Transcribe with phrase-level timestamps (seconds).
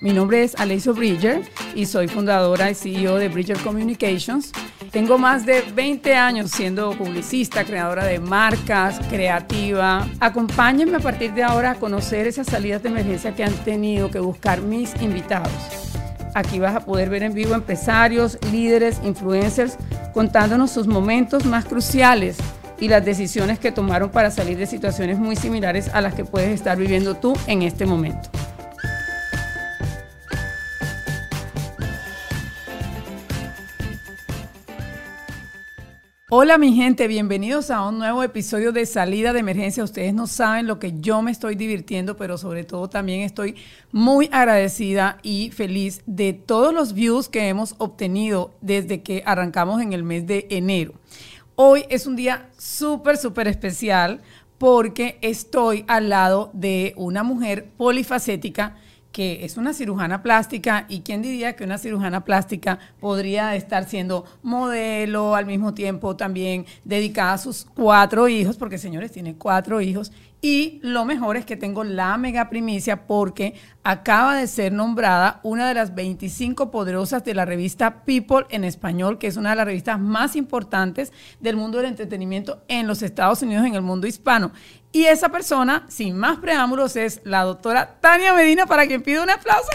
[0.00, 1.40] Mi nombre es Alessio Bridger
[1.74, 4.52] y soy fundadora y CEO de Bridger Communications.
[4.90, 10.06] Tengo más de 20 años siendo publicista, creadora de marcas, creativa.
[10.20, 14.20] Acompáñenme a partir de ahora a conocer esas salidas de emergencia que han tenido que
[14.20, 15.52] buscar mis invitados.
[16.34, 19.78] Aquí vas a poder ver en vivo empresarios, líderes, influencers
[20.12, 22.36] contándonos sus momentos más cruciales
[22.78, 26.50] y las decisiones que tomaron para salir de situaciones muy similares a las que puedes
[26.50, 28.28] estar viviendo tú en este momento.
[36.30, 39.82] Hola mi gente, bienvenidos a un nuevo episodio de Salida de Emergencia.
[39.82, 43.54] Ustedes no saben lo que yo me estoy divirtiendo, pero sobre todo también estoy
[43.92, 49.94] muy agradecida y feliz de todos los views que hemos obtenido desde que arrancamos en
[49.94, 50.92] el mes de enero.
[51.54, 54.20] Hoy es un día súper, súper especial
[54.58, 58.76] porque estoy al lado de una mujer polifacética
[59.12, 64.24] que es una cirujana plástica y quién diría que una cirujana plástica podría estar siendo
[64.42, 70.12] modelo al mismo tiempo también dedicada a sus cuatro hijos, porque señores tiene cuatro hijos
[70.40, 73.54] y lo mejor es que tengo la mega primicia porque
[73.88, 79.16] acaba de ser nombrada una de las 25 poderosas de la revista People en español,
[79.16, 83.40] que es una de las revistas más importantes del mundo del entretenimiento en los Estados
[83.40, 84.52] Unidos, en el mundo hispano.
[84.92, 89.30] Y esa persona, sin más preámbulos, es la doctora Tania Medina, para quien pido un
[89.30, 89.68] aplauso.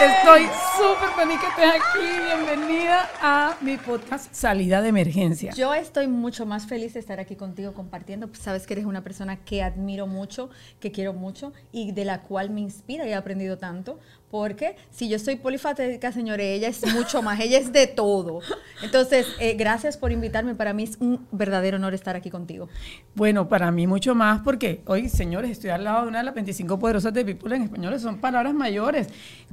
[0.00, 0.46] Estoy
[0.76, 2.06] súper feliz que estés aquí.
[2.46, 5.52] Bienvenida a mi podcast Salida de Emergencia.
[5.54, 8.28] Yo estoy mucho más feliz de estar aquí contigo compartiendo.
[8.28, 12.22] Pues sabes que eres una persona que admiro mucho, que quiero mucho y de la
[12.22, 14.00] cual me inspira y he aprendido tanto.
[14.30, 18.40] Porque si yo soy polifacética, señores, ella es mucho más, ella es de todo.
[18.82, 20.54] Entonces, eh, gracias por invitarme.
[20.54, 22.68] Para mí es un verdadero honor estar aquí contigo.
[23.14, 26.34] Bueno, para mí mucho más porque hoy, señores, estoy al lado de una de las
[26.34, 29.08] 25 poderosas de People en español, son palabras mayores.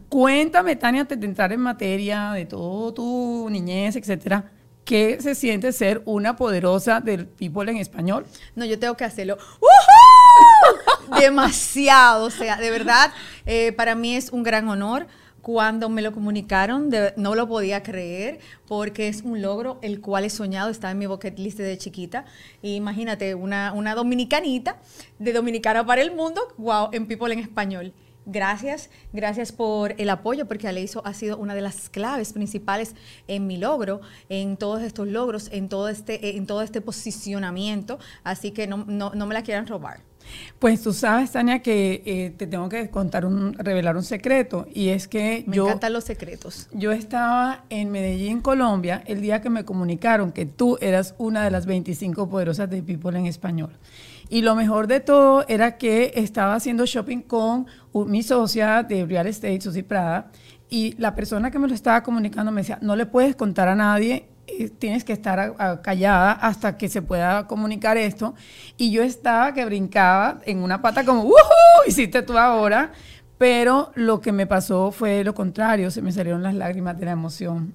[0.09, 4.51] Cuéntame, Tania, antes de entrar en materia de todo tu niñez, etcétera,
[4.83, 8.25] ¿qué se siente ser una poderosa del People en español?
[8.55, 9.37] No, yo tengo que hacerlo.
[11.19, 13.11] Demasiado, o sea, de verdad,
[13.45, 15.07] eh, para mí es un gran honor.
[15.41, 20.31] Cuando me lo comunicaron, no lo podía creer porque es un logro el cual he
[20.31, 22.25] soñado, estaba en mi bucket list de chiquita.
[22.63, 24.77] imagínate, una, una dominicanita
[25.19, 27.93] de Dominicana para el mundo, wow, en People en español.
[28.25, 32.95] Gracias, gracias por el apoyo, porque Aleiso ha sido una de las claves principales
[33.27, 37.99] en mi logro, en todos estos logros, en todo este, en todo este posicionamiento.
[38.23, 39.99] Así que no, no, no me la quieran robar.
[40.59, 44.89] Pues tú sabes, Tania, que eh, te tengo que contar un, revelar un secreto y
[44.89, 45.65] es que me yo...
[45.65, 46.67] encantan los secretos.
[46.71, 51.51] Yo estaba en Medellín, Colombia, el día que me comunicaron que tú eras una de
[51.51, 53.77] las 25 poderosas de People en español.
[54.29, 57.67] Y lo mejor de todo era que estaba haciendo shopping con
[58.07, 60.31] mi socia de Real Estate, Susi Prada,
[60.69, 63.75] y la persona que me lo estaba comunicando me decía, no le puedes contar a
[63.75, 64.27] nadie
[64.79, 68.35] tienes que estar callada hasta que se pueda comunicar esto.
[68.77, 71.87] Y yo estaba que brincaba en una pata como, ¡Woohoo!
[71.87, 72.91] Hiciste tú ahora.
[73.37, 77.11] Pero lo que me pasó fue lo contrario, se me salieron las lágrimas de la
[77.11, 77.73] emoción.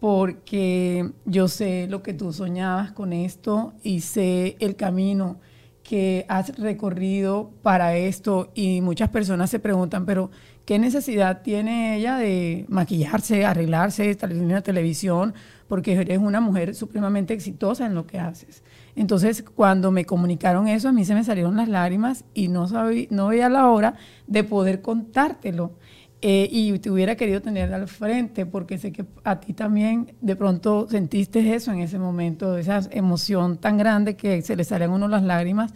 [0.00, 5.38] Porque yo sé lo que tú soñabas con esto y sé el camino
[5.82, 8.50] que has recorrido para esto.
[8.54, 10.30] Y muchas personas se preguntan, pero
[10.64, 15.34] ¿qué necesidad tiene ella de maquillarse, arreglarse, salir en la televisión?
[15.72, 18.62] Porque eres una mujer supremamente exitosa en lo que haces.
[18.94, 23.06] Entonces, cuando me comunicaron eso, a mí se me salieron las lágrimas y no, sabía,
[23.08, 23.94] no veía la hora
[24.26, 25.72] de poder contártelo.
[26.20, 30.36] Eh, y te hubiera querido tener al frente, porque sé que a ti también de
[30.36, 35.08] pronto sentiste eso en ese momento, esa emoción tan grande que se le salían uno
[35.08, 35.72] las lágrimas.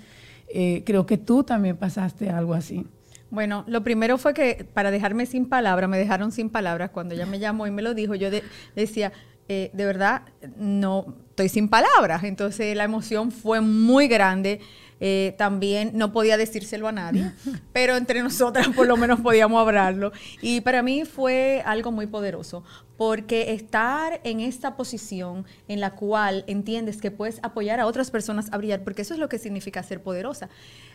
[0.53, 2.85] Eh, creo que tú también pasaste algo así.
[3.31, 7.25] Bueno, lo primero fue que para dejarme sin palabras, me dejaron sin palabras cuando ella
[7.25, 8.29] me llamó y me lo dijo, yo
[8.75, 9.11] decía,
[9.49, 10.23] eh, de verdad
[10.57, 12.25] no estoy sin palabras.
[12.25, 14.61] Entonces la emoción fue muy grande.
[14.99, 17.31] Eh, también no podía decírselo a nadie,
[17.75, 20.13] pero entre nosotras por lo menos podíamos hablarlo.
[20.41, 22.65] Y para mí fue algo muy poderoso,
[22.97, 28.49] porque estar en esta posición en la cual entiendes que puedes apoyar a otras personas
[28.53, 30.49] a brillar, porque eso es lo que significa ser poderosa.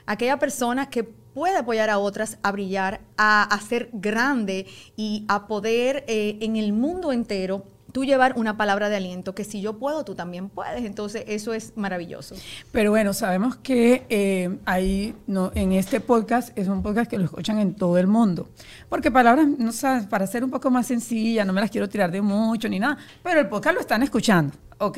[0.07, 4.65] Aquella persona que puede apoyar a otras a brillar, a, ser grande
[4.97, 9.43] y a poder eh, en el mundo entero tú llevar una palabra de aliento, que
[9.43, 10.83] si yo puedo, tú también puedes.
[10.83, 12.35] Entonces, eso es maravilloso.
[12.71, 17.25] Pero bueno, sabemos que eh, ahí, no, en este podcast, es un podcast que lo
[17.25, 18.49] escuchan en todo el mundo.
[18.89, 22.11] Porque palabras, no sabes, para ser un poco más sencilla, no me las quiero tirar
[22.11, 24.53] de mucho ni nada, pero el podcast lo están escuchando.
[24.81, 24.97] ¿ok?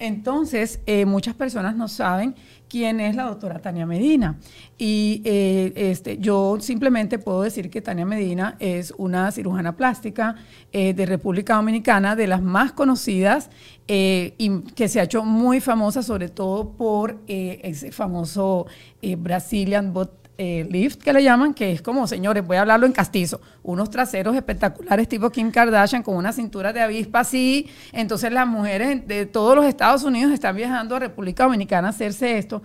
[0.00, 2.34] Entonces, eh, muchas personas no saben
[2.70, 4.38] quién es la doctora Tania Medina.
[4.78, 10.36] Y eh, este, yo simplemente puedo decir que Tania Medina es una cirujana plástica
[10.72, 13.50] eh, de República Dominicana, de las más conocidas
[13.86, 18.66] y que se ha hecho muy famosa, sobre todo por ese famoso
[19.18, 22.92] Brazilian Bot eh, lift que le llaman, que es como, señores, voy a hablarlo en
[22.92, 27.68] castizo, unos traseros espectaculares tipo Kim Kardashian con una cintura de avispa así.
[27.92, 32.38] Entonces las mujeres de todos los Estados Unidos están viajando a República Dominicana a hacerse
[32.38, 32.62] esto.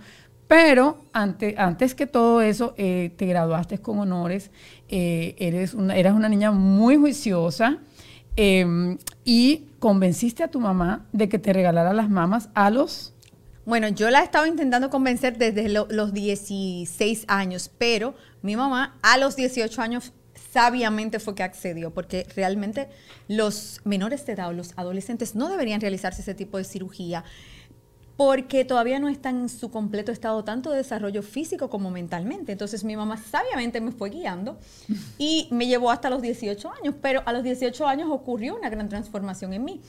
[0.48, 4.50] Pero antes que todo eso, eh, te graduaste con honores,
[4.88, 7.76] eh, eres una, eras una niña muy juiciosa
[8.36, 13.12] em, y convenciste a tu mamá de que te regalara las mamas a los
[13.66, 19.18] bueno, yo la he estado intentando convencer desde los 16 años, pero mi mamá a
[19.18, 20.12] los 18 años
[20.52, 22.88] sabiamente fue que accedió, porque realmente
[23.26, 27.24] los menores de edad o los adolescentes no deberían realizarse ese tipo de cirugía
[28.16, 32.52] porque todavía no están en su completo estado tanto de desarrollo físico como mentalmente.
[32.52, 34.58] Entonces mi mamá sabiamente me fue guiando
[35.18, 38.88] y me llevó hasta los 18 años, pero a los 18 años ocurrió una gran
[38.88, 39.82] transformación en mí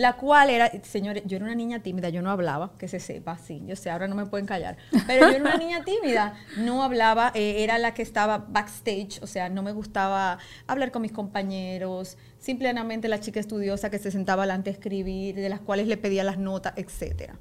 [0.00, 3.36] la cual era, señores, yo era una niña tímida, yo no hablaba, que se sepa,
[3.36, 6.82] sí, yo sé, ahora no me pueden callar, pero yo era una niña tímida, no
[6.82, 11.12] hablaba, eh, era la que estaba backstage, o sea, no me gustaba hablar con mis
[11.12, 15.98] compañeros, simplemente la chica estudiosa que se sentaba delante a escribir, de las cuales le
[15.98, 17.36] pedía las notas, etcétera.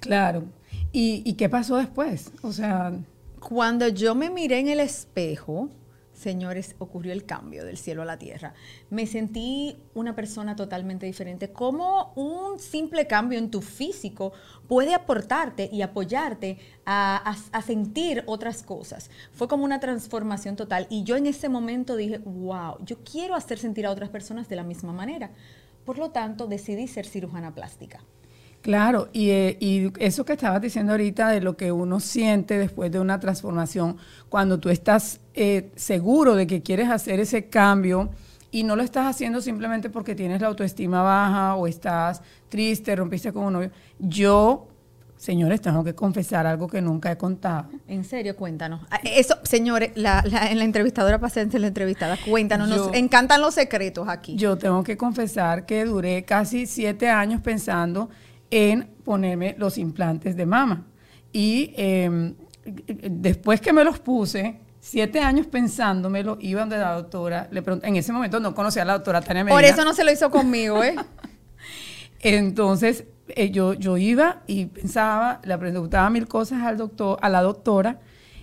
[0.00, 0.44] Claro.
[0.90, 2.32] ¿Y, ¿Y qué pasó después?
[2.42, 2.92] O sea...
[3.40, 5.68] Cuando yo me miré en el espejo,
[6.14, 8.54] señores, ocurrió el cambio del cielo a la tierra.
[8.88, 11.52] Me sentí una persona totalmente diferente.
[11.52, 14.32] ¿Cómo un simple cambio en tu físico
[14.68, 19.10] puede aportarte y apoyarte a, sentir otras cosas?
[19.32, 20.86] Fue como una transformación total.
[20.88, 24.56] Y yo en ese momento dije, wow, yo quiero hacer sentir a otras personas de
[24.56, 25.30] la misma manera.
[25.84, 28.00] Por lo tanto, decidí ser cirujana plástica.
[28.64, 32.98] Claro, eh, y, eso que estabas diciendo ahorita de lo que uno siente después de
[32.98, 33.98] una transformación,
[34.30, 38.08] cuando tú estás eh, seguro de que quieres hacer ese cambio
[38.50, 43.34] y no lo estás haciendo simplemente porque tienes la autoestima baja o estás triste, rompiste
[43.34, 43.70] con un novio.
[43.98, 44.66] Yo,
[45.18, 47.68] señores, tengo que confesar algo que nunca he contado.
[47.86, 48.80] En serio, cuéntanos.
[48.90, 54.08] Ah, eso, señores, la, en la entrevistadora paciente, la entrevistada, cuéntanos, nos encantan los secretos
[54.08, 54.36] aquí.
[54.36, 58.08] Yo tengo que confesar que duré casi siete años pensando
[58.54, 60.86] en ponerme los implantes de mama.
[61.32, 67.62] Y em, después que me los puse, siete años pensándomelo, iba donde la doctora, le
[67.62, 69.56] pregunté, en ese momento no conocía a la doctora Tania Medina.
[69.56, 70.94] Por eso no se lo hizo conmigo, ¿eh?
[72.20, 77.42] Entonces, eh, yo, yo iba y pensaba, le preguntaba mil cosas al doctor, a la
[77.42, 77.98] doctora,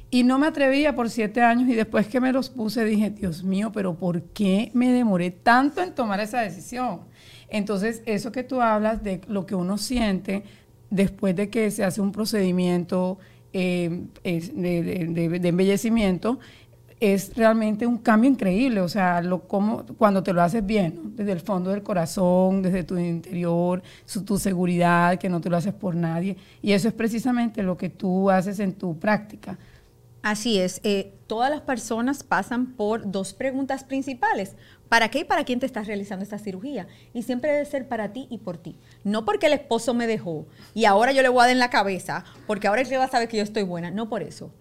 [0.09, 3.45] y no me atrevía por siete años, y después que me los puse dije, Dios
[3.45, 7.09] mío, pero ¿por qué me demoré tanto en tomar esa decisión?
[7.51, 10.43] Entonces, eso que tú hablas de lo que uno siente
[10.89, 13.19] después de que se hace un procedimiento
[13.53, 16.39] eh, de, embellecimiento,
[17.01, 21.31] es realmente un cambio increíble, o sea, lo, como, cuando te lo haces bien, desde
[21.31, 23.81] el fondo del corazón, desde tu interior,
[24.25, 26.37] tu seguridad, que no te lo haces por nadie.
[26.61, 29.57] Y eso es precisamente lo que tú haces en tu práctica.
[30.21, 34.55] Así es, eh, todas las personas pasan por dos preguntas principales.
[34.91, 36.85] ¿Para qué y para quién te estás realizando esta cirugía?
[37.13, 38.75] Y siempre debe ser para ti y por ti.
[39.05, 41.69] No porque el esposo me dejó y ahora yo le voy a dar en la
[41.69, 43.89] cabeza, porque ahora él va a saber que yo estoy buena.
[43.89, 44.51] No por eso.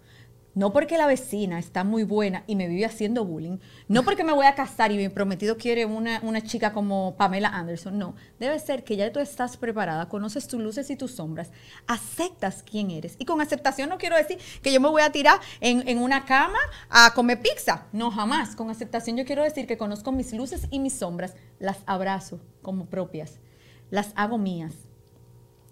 [0.53, 3.59] No porque la vecina está muy buena y me vive haciendo bullying.
[3.87, 7.47] No porque me voy a casar y mi prometido quiere una, una, chica como Pamela
[7.47, 7.97] Anderson.
[7.97, 8.15] No.
[8.37, 11.51] Debe ser que ya tú estás preparada, conoces tus luces y tus sombras,
[11.87, 13.15] aceptas quién eres.
[13.17, 16.25] Y con aceptación no quiero decir que yo me voy a tirar en, en una
[16.25, 17.85] cama a comer pizza.
[17.93, 18.53] No, jamás.
[18.57, 22.87] Con aceptación yo quiero decir que conozco mis luces y mis sombras, las abrazo como
[22.87, 23.39] propias,
[23.89, 24.73] las hago mías.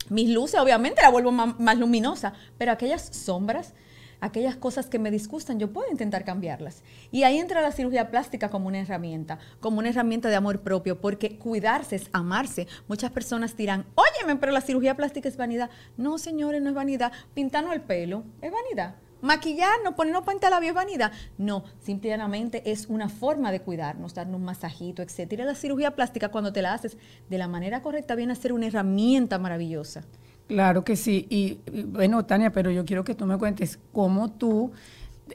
[0.08, 3.74] Mis luces, obviamente, las vuelvo más, más luminosa, pero aquellas sombras
[4.22, 6.84] aquellas cosas que me disgustan, yo puedo intentar cambiarlas.
[7.12, 11.00] Y ahí entra la cirugía plástica como una herramienta, como una herramienta de amor propio,
[11.00, 12.68] porque cuidarse es amarse.
[12.88, 15.70] Muchas personas dirán, óyeme, pero la cirugía plástica es vanidad.
[15.98, 17.12] No, señores, no es vanidad.
[17.34, 18.96] Pintarnos el pelo es vanidad.
[19.22, 21.12] Maquillarnos, ponernos la es vanidad.
[21.38, 25.34] No, simplemente es una forma de cuidarnos, darnos un masajito, etc.
[25.40, 26.98] la cirugía plástica, cuando te la haces
[27.30, 30.06] de la manera correcta, viene a ser una herramienta maravillosa.
[30.50, 31.28] Claro que sí.
[31.30, 34.72] Y, bueno, Tania, pero yo quiero que tú me cuentes cómo tú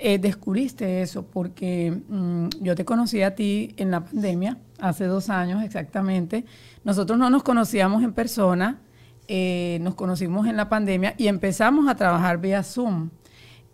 [0.00, 5.30] eh, descubriste eso, porque mm, yo te conocí a ti en la pandemia, hace dos
[5.30, 6.44] años exactamente.
[6.82, 8.80] Nosotros no nos conocíamos en persona,
[9.28, 13.10] eh, nos conocimos en la pandemia y empezamos a trabajar vía Zoom.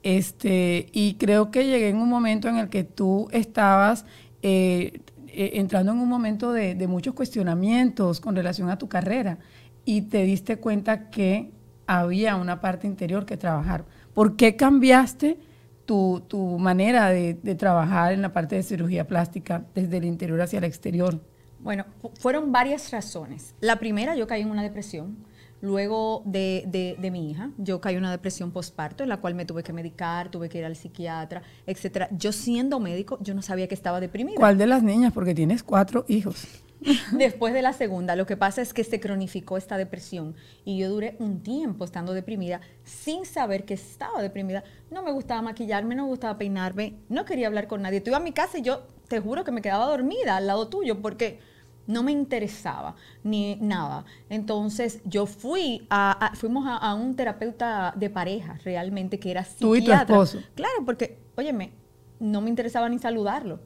[0.03, 4.05] Este, y creo que llegué en un momento en el que tú estabas
[4.43, 9.39] eh, entrando en un momento de muchos cuestionamientos con relación a tu carrera
[9.85, 11.53] y te diste cuenta que
[11.87, 13.85] había una parte interior que trabajar.
[14.15, 15.39] ¿Por qué cambiaste
[15.87, 16.23] tu,
[16.61, 20.65] manera de, de, trabajar en la parte de cirugía plástica desde el interior hacia el
[20.65, 21.21] exterior?
[21.59, 21.85] Bueno,
[22.21, 23.57] fueron varias razones.
[23.61, 25.17] La primera, yo caí en una depresión
[25.63, 29.45] Luego de, de, mi hija, yo caí en una depresión postparto en la cual me
[29.45, 32.09] tuve que medicar, tuve que ir al psiquiatra, etcétera.
[32.13, 34.37] Yo siendo médico, yo no sabía que estaba deprimida.
[34.37, 35.13] ¿Cuál de las niñas?
[35.13, 36.47] Porque tienes cuatro hijos.
[37.13, 40.35] Después de la segunda, lo que pasa es que se cronificó esta depresión
[40.65, 44.65] y yo duré un tiempo estando deprimida sin saber que estaba deprimida.
[44.91, 48.01] No me gustaba maquillarme, no me gustaba peinarme, no quería hablar con nadie.
[48.01, 50.69] Tú iba a mi casa y yo te juro que me quedaba dormida al lado
[50.69, 51.41] tuyo porque
[51.87, 52.95] no me interesaba
[53.25, 54.05] ni nada.
[54.29, 59.69] Entonces yo fui a, fuimos a, un terapeuta de pareja realmente que era psiquiatra.
[59.69, 60.39] Tú y tu esposo.
[60.55, 61.73] Claro, porque, óyeme,
[62.21, 63.61] no me interesaba ni saludarlo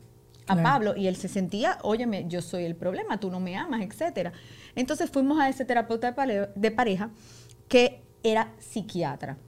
[0.47, 3.83] a Pablo y él se sentía, óyeme, yo soy el problema, tú no me amas,
[3.83, 4.33] etcétera.
[4.75, 6.15] Entonces fuimos a ese terapeuta
[6.55, 7.11] de pareja
[7.69, 9.39] que era psiquiatra.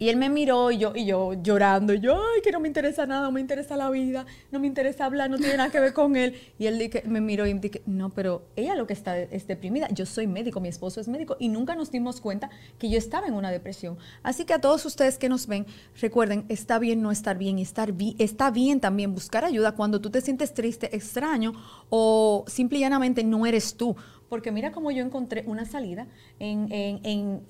[0.00, 2.68] Y él me miró y yo, y yo llorando, y yo, ay, que no me
[2.68, 5.78] interesa nada, no me interesa la vida, no me interesa hablar, no tiene nada que
[5.78, 6.40] ver con él.
[6.58, 9.88] Y él me miró y me dije, no, pero ella lo que está es deprimida.
[9.90, 13.26] Yo soy médico, mi esposo es médico, y nunca nos dimos cuenta que yo estaba
[13.26, 13.98] en una depresión.
[14.22, 15.66] Así que a todos ustedes que nos ven,
[16.00, 20.22] recuerden, está bien no estar bien, estar está bien también buscar ayuda cuando tú te
[20.22, 21.52] sientes triste, extraño,
[21.90, 23.94] o simple y llanamente no eres tú
[24.30, 26.06] porque mira cómo yo encontré una salida
[26.38, 26.70] en,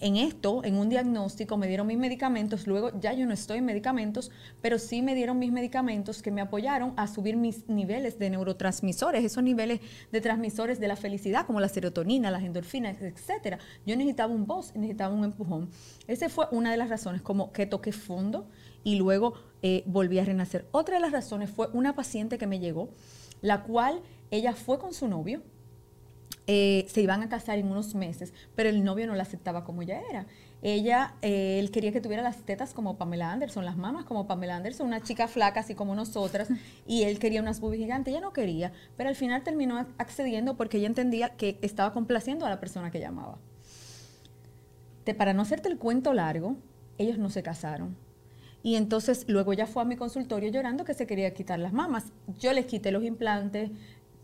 [0.01, 4.31] esto, en un diagnóstico, me dieron mis medicamentos, luego ya yo no estoy en medicamentos,
[4.63, 9.23] pero sí me dieron mis medicamentos que me apoyaron a subir mis niveles de neurotransmisores,
[9.23, 13.59] esos niveles de transmisores de la felicidad, como la serotonina, las endorfinas, etcétera.
[13.85, 15.69] Yo necesitaba un voz, necesitaba un empujón.
[16.09, 18.49] Esa fue una de las razones, como que toqué fondo
[18.85, 20.67] y luego eh, volví a renacer.
[20.71, 22.89] Otra de las razones fue una paciente que me llegó,
[23.43, 25.43] la cual ella fue con su novio,
[26.53, 29.83] eh, se iban a casar en unos meses, pero el novio no la aceptaba como
[29.83, 30.27] ella era.
[30.63, 34.57] Ella, eh, él quería que tuviera las tetas como Pamela Anderson, las mamas como Pamela
[34.57, 36.49] Anderson, una chica flaca así como nosotras,
[36.89, 40.79] y él quería unas boobies gigantes, ella no quería, pero al final terminó accediendo porque
[40.79, 43.39] ella entendía que estaba complaciendo a la persona que llamaba.
[45.17, 46.57] para no hacerte el cuento largo,
[46.99, 47.97] ellos no se casaron.
[48.65, 52.13] Y entonces luego ella fue a mi consultorio llorando que se quería quitar las mamas.
[52.41, 53.71] Yo les quité los implantes,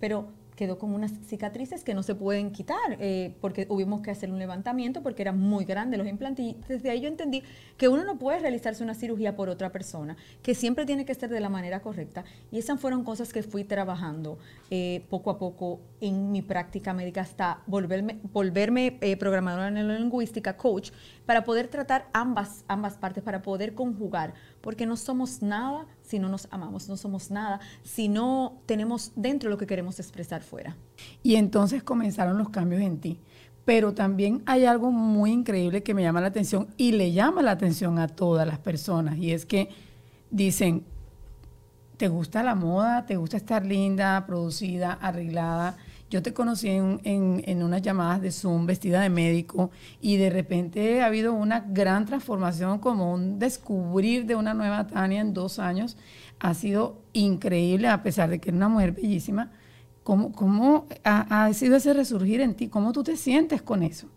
[0.00, 4.30] pero quedó con unas cicatrices que no se pueden quitar, eh, porque tuvimos que hacer
[4.30, 6.44] un levantamiento porque eran muy grandes los implantes.
[6.46, 7.42] Y desde ahí yo entendí
[7.76, 11.30] que uno no puede realizarse una cirugía por otra persona, que siempre tiene que ser
[11.30, 12.24] de la manera correcta.
[12.50, 14.38] Y esas fueron cosas que fui trabajando
[14.70, 20.90] eh, poco a poco en mi práctica médica hasta volverme, volverme eh, programadora neurolingüística, coach,
[21.26, 24.32] para poder tratar ambas, ambas partes, para poder conjugar,
[24.62, 29.50] porque no somos nada si no nos amamos, no somos nada si no tenemos dentro
[29.50, 30.76] lo que queremos expresar fuera.
[31.22, 33.20] Y entonces comenzaron los cambios en ti.
[33.64, 37.50] Pero también hay algo muy increíble que me llama la atención y le llama la
[37.50, 39.70] atención a todas las personas, y es que
[40.30, 40.84] dicen,
[41.96, 43.06] ¿te gusta la moda?
[43.06, 45.76] ¿Te gusta estar linda, producida, arreglada?
[46.08, 51.02] Yo te conocí en, en, unas llamadas de Zoom vestida de médico y de repente
[51.02, 55.96] ha habido una gran transformación, como un descubrir de una nueva Tania en dos años.
[56.38, 59.50] Ha sido increíble, a pesar de que es una mujer bellísima.
[60.04, 62.68] ¿Cómo, cómo ha, ha sido ese resurgir en ti?
[62.68, 64.08] ¿Cómo tú te sientes con eso?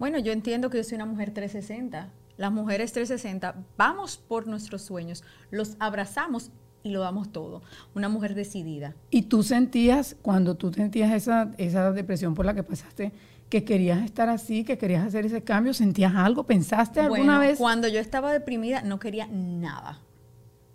[0.00, 2.10] Bueno, yo entiendo que yo soy una mujer 360.
[2.36, 6.50] Las mujeres 360 vamos por nuestros sueños, los abrazamos
[6.86, 7.62] y lo damos todo.
[7.94, 8.94] Una mujer decidida.
[9.10, 13.12] ¿Y tú sentías, cuando tú sentías esa, esa depresión por la que pasaste,
[13.48, 15.74] que querías estar así, que querías hacer ese cambio?
[15.74, 16.44] ¿Sentías algo?
[16.44, 17.58] ¿Pensaste alguna vez?
[17.58, 20.00] Cuando yo estaba deprimida no quería nada.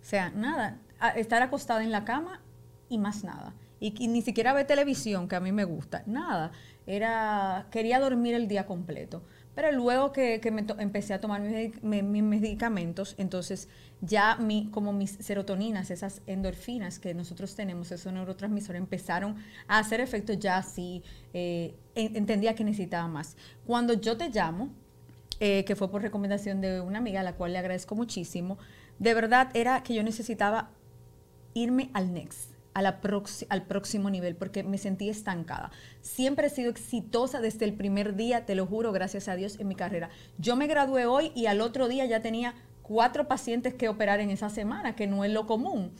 [0.00, 0.78] O sea, nada.
[1.16, 2.40] estar acostada en la cama
[2.88, 3.54] y más nada.
[3.80, 6.04] Y, y, ni siquiera ver televisión, que a mí me gusta.
[6.06, 6.52] Nada.
[6.86, 9.22] Era, quería dormir el día completo.
[9.54, 13.68] Pero luego que, me empecé a tomar mis, medicamentos, entonces
[14.00, 19.36] ya mi, como mis serotoninas, esas endorfinas que nosotros tenemos, esos neurotransmisores, empezaron
[19.68, 21.02] a hacer efecto ya sí,
[21.34, 23.36] eh, entendía que necesitaba más.
[23.66, 24.70] Cuando yo te llamo,
[25.38, 28.56] eh, que fue por recomendación de una amiga a la cual le agradezco muchísimo,
[28.98, 30.70] de verdad era que yo necesitaba
[31.52, 35.70] irme al next al próximo nivel porque me sentí estancada.
[36.00, 39.68] Siempre he sido exitosa desde el primer día, te lo juro, gracias a Dios, en
[39.68, 40.10] mi carrera.
[40.38, 44.30] Yo me gradué hoy y al otro día ya tenía cuatro pacientes que operar en
[44.30, 45.92] esa semana, que no es lo común.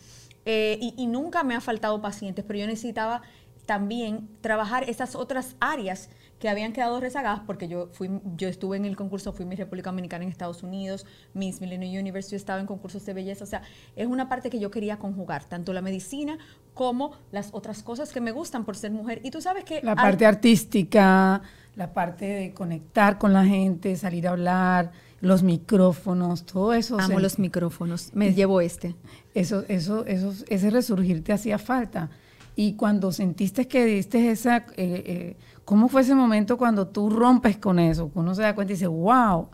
[0.45, 3.23] Eh, y, nunca me ha faltado pacientes, pero yo necesitaba
[3.67, 6.11] también trabajar esas otras áreas
[6.43, 9.91] que habían quedado rezagadas porque yo fui yo estuve en el concurso fui Miss República
[9.91, 13.45] Dominicana en Estados Unidos Miss Millennium University estaba en concursos de belleza.
[13.45, 13.63] O sea
[13.95, 16.39] es una parte que yo quería conjugar tanto la medicina
[16.75, 19.21] como las otras cosas que me gustan por ser mujer.
[19.23, 21.43] Y tú sabes que la parte artística
[21.77, 24.91] la parte de conectar con la gente salir a hablar
[25.21, 28.97] los micrófonos todo eso amo los micrófonos me llevo este.
[29.33, 32.11] Eso eso eso ese resurgir te hacía falta
[32.55, 37.57] y cuando sentiste que diste esa, eh, eh, ¿cómo fue ese momento cuando tú rompes
[37.57, 38.11] con eso?
[38.15, 39.49] Uno se da cuenta y dice, wow,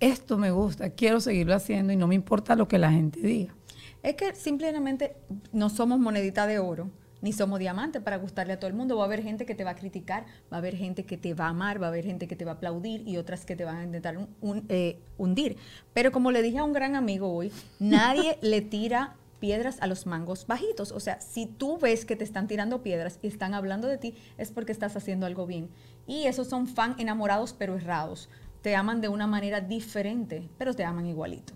[0.00, 3.54] esto me gusta, quiero seguirlo haciendo y no me importa lo que la gente diga.
[4.02, 5.16] Es que simplemente
[5.52, 6.90] no somos monedita de oro,
[7.22, 8.96] ni somos diamante para gustarle a todo el mundo.
[8.96, 11.34] Va a haber gente que te va a criticar, va a haber gente que te
[11.34, 13.54] va a amar, va a haber gente que te va a aplaudir y otras que
[13.54, 14.18] te van a intentar
[14.68, 15.56] eh, hundir.
[15.94, 20.06] Pero como le dije a un gran amigo hoy, nadie le tira piedras a los
[20.06, 20.92] mangos bajitos.
[20.92, 24.14] O sea, si tú ves que te están tirando piedras y están hablando de ti,
[24.38, 25.68] es porque estás haciendo algo bien.
[26.06, 28.28] Y esos son fan enamorados pero errados.
[28.60, 31.54] Te aman de una manera diferente, pero te aman igualito.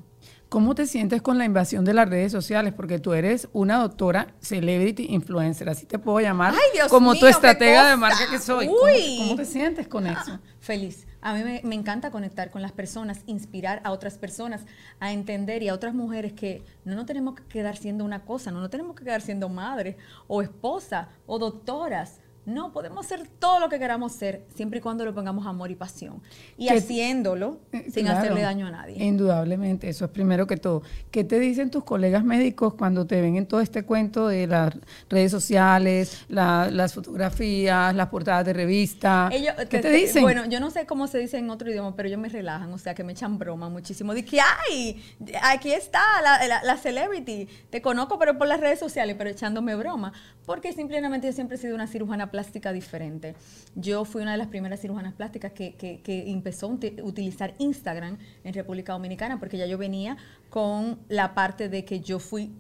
[0.48, 2.72] ¿Cómo te sientes con la invasión de las redes sociales?
[2.72, 6.54] Porque tú eres una doctora celebrity influencer, así te puedo llamar,
[6.88, 8.68] como tu estratega de marca que soy.
[8.68, 10.38] ¿Cómo, te sientes con eso?
[10.60, 11.06] Feliz.
[11.20, 14.64] A mí me, encanta conectar con las personas, inspirar a otras personas
[15.00, 18.52] a entender y a otras mujeres que no nos tenemos que quedar siendo una cosa,
[18.52, 19.96] no nos tenemos que quedar siendo madres
[20.28, 25.04] o esposa o doctoras no, podemos ser todo lo que queramos ser, siempre y cuando
[25.04, 26.22] lo pongamos amor y pasión.
[26.56, 29.04] Y haciéndolo eh, sin hacerle daño a nadie.
[29.04, 30.82] Indudablemente, eso es primero que todo.
[31.10, 34.72] ¿Qué te dicen tus colegas médicos cuando te ven en todo este cuento de las
[35.10, 39.28] redes sociales, las fotografías, las portadas de revista?
[39.68, 40.22] ¿Qué te, dicen?
[40.22, 42.78] Bueno, yo no sé cómo se dice en otro idioma, pero ellos me relajan, o
[42.78, 44.14] sea, que me echan broma muchísimo.
[44.14, 45.02] De que, ay,
[45.42, 50.12] aquí está la, la celebrity, te conozco, pero por las redes sociales, pero echándome broma.
[50.44, 52.35] Porque simplemente yo siempre he sido una cirujana plástica
[52.72, 53.34] diferente.
[53.74, 58.92] Yo fui una de las primeras cirujanas plásticas que, empezó a utilizar Instagram en República
[58.92, 60.16] Dominicana, porque ya yo venía
[60.50, 62.52] con la parte de que yo fui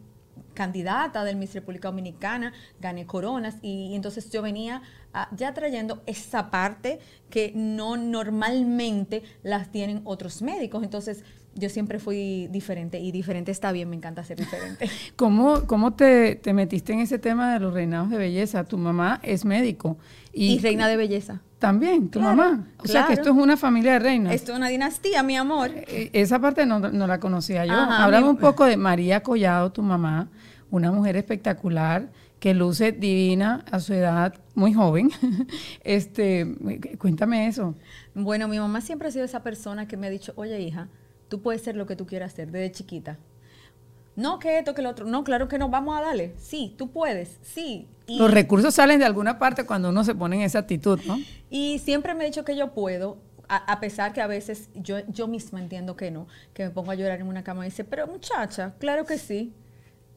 [0.54, 4.82] candidata del Miss República Dominicana, gané coronas y, entonces yo venía
[5.32, 6.98] ya trayendo esa parte
[7.30, 10.82] que no normalmente las tienen otros médicos.
[10.82, 11.24] Entonces
[11.56, 14.88] yo siempre fui diferente y diferente está bien, me encanta ser diferente.
[15.16, 18.64] ¿Cómo, cómo te, metiste en ese tema de los reinados de belleza?
[18.64, 19.96] Tu mamá es médico.
[20.32, 21.40] Y, reina de belleza.
[21.58, 22.68] También, tu mamá.
[22.78, 24.34] O sea que esto es una familia de reinas.
[24.34, 25.70] Esto es una dinastía, mi amor.
[25.70, 27.72] Eh, eh, esa parte no, la conocía yo.
[27.74, 30.28] Hablamos un poco de María Collado, tu mamá,
[30.70, 35.10] una mujer espectacular que luce divina a su edad, muy joven.
[35.84, 36.46] este,
[36.98, 37.74] cuéntame eso.
[38.14, 40.88] Bueno, mi mamá siempre ha sido esa persona que me ha dicho, oye hija,
[41.28, 43.18] Tú puedes ser lo que tú quieras ser desde chiquita.
[44.16, 45.06] No que esto, que lo otro.
[45.06, 46.34] No, claro que no, vamos a darle.
[46.38, 47.86] Sí, tú puedes, sí.
[48.08, 51.18] Los recursos salen de alguna parte cuando uno se pone en esa actitud, ¿no?
[51.50, 55.28] Y siempre me he dicho que yo puedo, a, pesar que a veces yo, yo
[55.28, 58.06] misma entiendo que no, que me pongo a llorar en una cama y dice, pero
[58.06, 59.52] muchacha, claro que sí.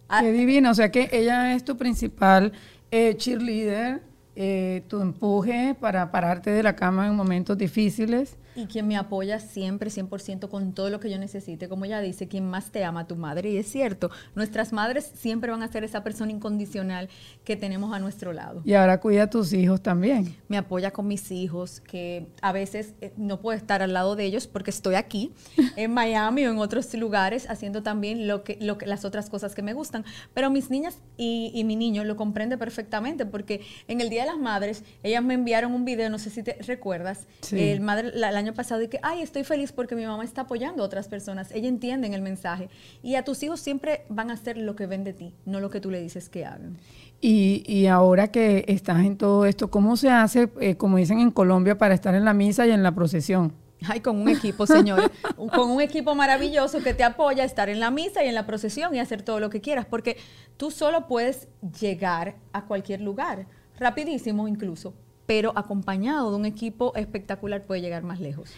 [0.07, 2.53] Qué ah, divina, o sea que ella es tu principal
[2.89, 4.01] eh, cheerleader,
[4.35, 9.39] eh, tu empuje para pararte de la cama en momentos difíciles y quien me apoya
[9.39, 11.69] siempre, 100% con todo lo que yo necesite.
[11.69, 13.49] Como ella dice, quien más te ama, tu madre.
[13.51, 17.09] Y es cierto, nuestras madres siempre van a ser esa persona incondicional
[17.43, 18.61] que tenemos a nuestro lado.
[18.65, 20.35] Y ahora cuida a tus hijos también.
[20.47, 24.25] Me apoya con mis hijos, que a veces eh, no puedo estar al lado de
[24.25, 25.31] ellos porque estoy aquí,
[25.75, 29.55] en Miami o en otros lugares, haciendo también lo que, lo que, las otras cosas
[29.55, 30.05] que me gustan.
[30.33, 34.39] Pero mis niñas y, mi niño lo comprende perfectamente porque en el Día de las
[34.39, 38.48] Madres, ellas me enviaron un video, no sé si te recuerdas, el, madre, el año
[38.53, 41.51] pasado y que, ay, estoy feliz porque mi mamá está apoyando a otras personas.
[41.51, 42.69] Ella entiende el mensaje.
[43.03, 45.69] Y a tus hijos siempre van a hacer lo que ven de ti, no lo
[45.69, 46.77] que tú le dices que hagan.
[47.21, 51.31] Y, y ahora que estás en todo esto, ¿cómo se hace, eh, como dicen en
[51.31, 53.53] Colombia, para estar en la misa y en la procesión?
[53.87, 55.09] Ay, con un equipo, señores.
[55.55, 58.45] con un equipo maravilloso que te apoya a estar en la misa y en la
[58.45, 60.17] procesión y hacer todo lo que quieras, porque
[60.57, 61.47] tú solo puedes
[61.79, 64.93] llegar a cualquier lugar, rapidísimo incluso,
[65.29, 68.49] pero acompañado de un equipo espectacular puede llegar más lejos.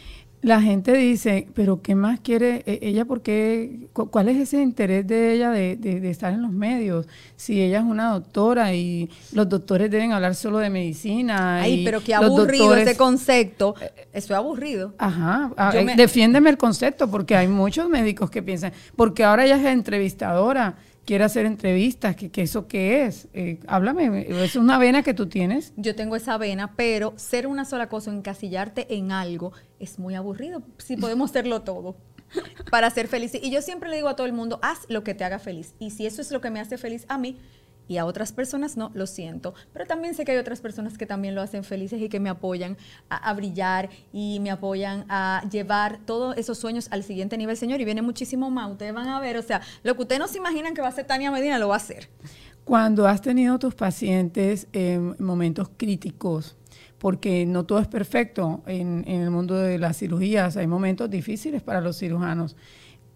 [0.41, 3.03] La gente dice, pero ¿qué más quiere e-, ella?
[3.03, 3.89] ¿Por qué?
[3.91, 7.07] ¿Cuál es ese interés de ella de, estar en los medios?
[7.35, 11.61] Si ella es una doctora y los doctores deben hablar solo de medicina.
[11.61, 13.75] Ay, pero qué aburrido ese concepto.
[14.13, 14.93] Eso es aburrido.
[14.97, 15.51] Ajá.
[15.57, 19.65] Ah, eh, defiéndeme el concepto, porque hay muchos médicos que piensan, porque ahora ella es
[19.65, 23.27] entrevistadora quiere hacer entrevistas, que, eso qué es.
[23.33, 25.73] Eh, háblame, ¿es una vena que tú tienes?
[25.75, 30.63] Yo tengo esa vena, pero ser una sola cosa, encasillarte en algo, es muy aburrido.
[30.77, 31.95] Si podemos serlo todo
[32.69, 33.41] para ser felices.
[33.43, 35.73] Y yo siempre le digo a todo el mundo, haz lo que te haga feliz.
[35.79, 37.37] Y si eso es lo que me hace feliz a mí,
[37.91, 39.53] y a otras personas no, lo siento.
[39.73, 42.29] Pero también sé que hay otras personas que también lo hacen felices y que me
[42.29, 42.77] apoyan
[43.09, 47.81] a, brillar y me apoyan a llevar todos esos sueños al siguiente nivel, señor.
[47.81, 50.37] Y viene muchísimo más, ustedes van a ver, o sea, lo que ustedes no se
[50.37, 52.07] imaginan que va a hacer Tania Medina, lo va a hacer.
[52.63, 56.55] Cuando has tenido tus pacientes en momentos críticos,
[56.97, 61.61] porque no todo es perfecto en, en, el mundo de las cirugías, hay momentos difíciles
[61.61, 62.55] para los cirujanos.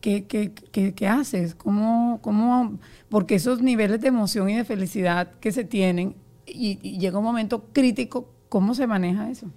[0.05, 1.55] ¿Qué, qué, qué, qué haces?
[1.55, 2.77] ¿Cómo, ¿Cómo
[3.09, 6.15] porque esos niveles de emoción y de felicidad que se tienen
[6.45, 9.49] y, llega un momento crítico, ¿cómo se maneja eso?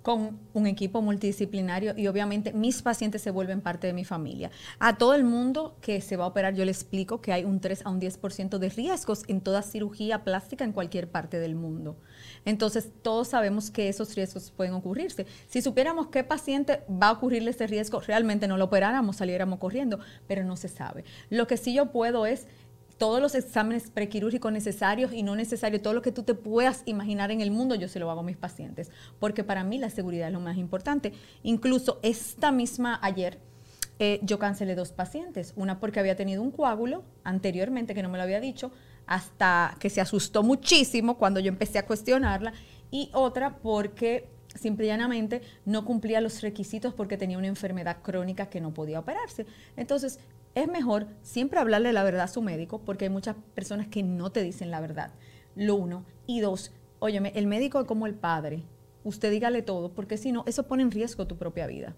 [0.00, 4.52] con un equipo multidisciplinario y obviamente mis pacientes se vuelven parte de mi familia.
[4.78, 7.58] A todo el mundo que se va a operar yo le explico que hay un
[7.58, 11.96] 3 a un 10% de riesgos en toda cirugía plástica en cualquier parte del mundo.
[12.46, 15.26] Entonces, todos sabemos que esos riesgos pueden ocurrirse.
[15.48, 19.98] Si supiéramos qué paciente va a ocurrirle ese riesgo, realmente no lo operáramos, saliéramos corriendo,
[20.26, 21.04] pero no se sabe.
[21.28, 22.46] Lo que sí yo puedo es
[22.98, 27.30] todos los exámenes prequirúrgicos necesarios y no necesarios, todo lo que tú te puedas imaginar
[27.30, 30.28] en el mundo, yo se lo hago a mis pacientes, porque para mí la seguridad
[30.28, 31.12] es lo más importante.
[31.42, 33.38] Incluso esta misma ayer,
[33.98, 38.18] eh, yo cancelé dos pacientes, una porque había tenido un coágulo anteriormente que no me
[38.18, 38.70] lo había dicho,
[39.06, 42.52] hasta que se asustó muchísimo cuando yo empecé a cuestionarla,
[42.90, 48.46] y otra porque simple y llanamente no cumplía los requisitos porque tenía una enfermedad crónica
[48.46, 49.46] que no podía operarse.
[49.76, 50.18] Entonces,
[50.54, 54.30] es mejor siempre hablarle la verdad a su médico porque hay muchas personas que no
[54.30, 55.12] te dicen la verdad.
[55.54, 56.04] Lo uno.
[56.26, 58.64] Y dos, óyeme, el médico es como el padre.
[59.04, 61.94] Usted dígale todo porque si no, eso pone en riesgo tu propia vida.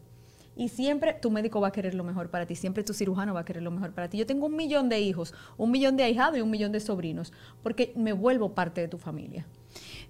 [0.59, 3.41] Y siempre tu médico va a querer lo mejor para ti, siempre tu cirujano va
[3.41, 4.19] a querer lo mejor para ti.
[4.19, 7.33] Yo tengo un millón de hijos, un millón de ahijados y un millón de sobrinos,
[7.63, 9.47] porque me vuelvo parte de tu familia.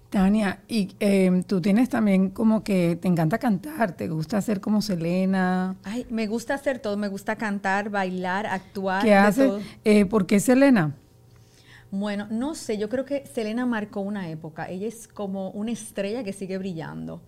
[0.09, 4.81] Tania, y em, tú tienes también como que te encanta cantar, te gusta hacer como
[4.81, 5.75] Selena.
[5.83, 9.03] Ay, me gusta hacer todo, me gusta cantar, bailar, actuar.
[9.03, 9.51] ¿Qué haces?
[9.83, 10.95] Eh, ¿Por qué Selena?
[11.91, 14.67] Bueno, no sé, yo creo que Selena marcó una época.
[14.67, 17.21] Ella es como una estrella que sigue brillando.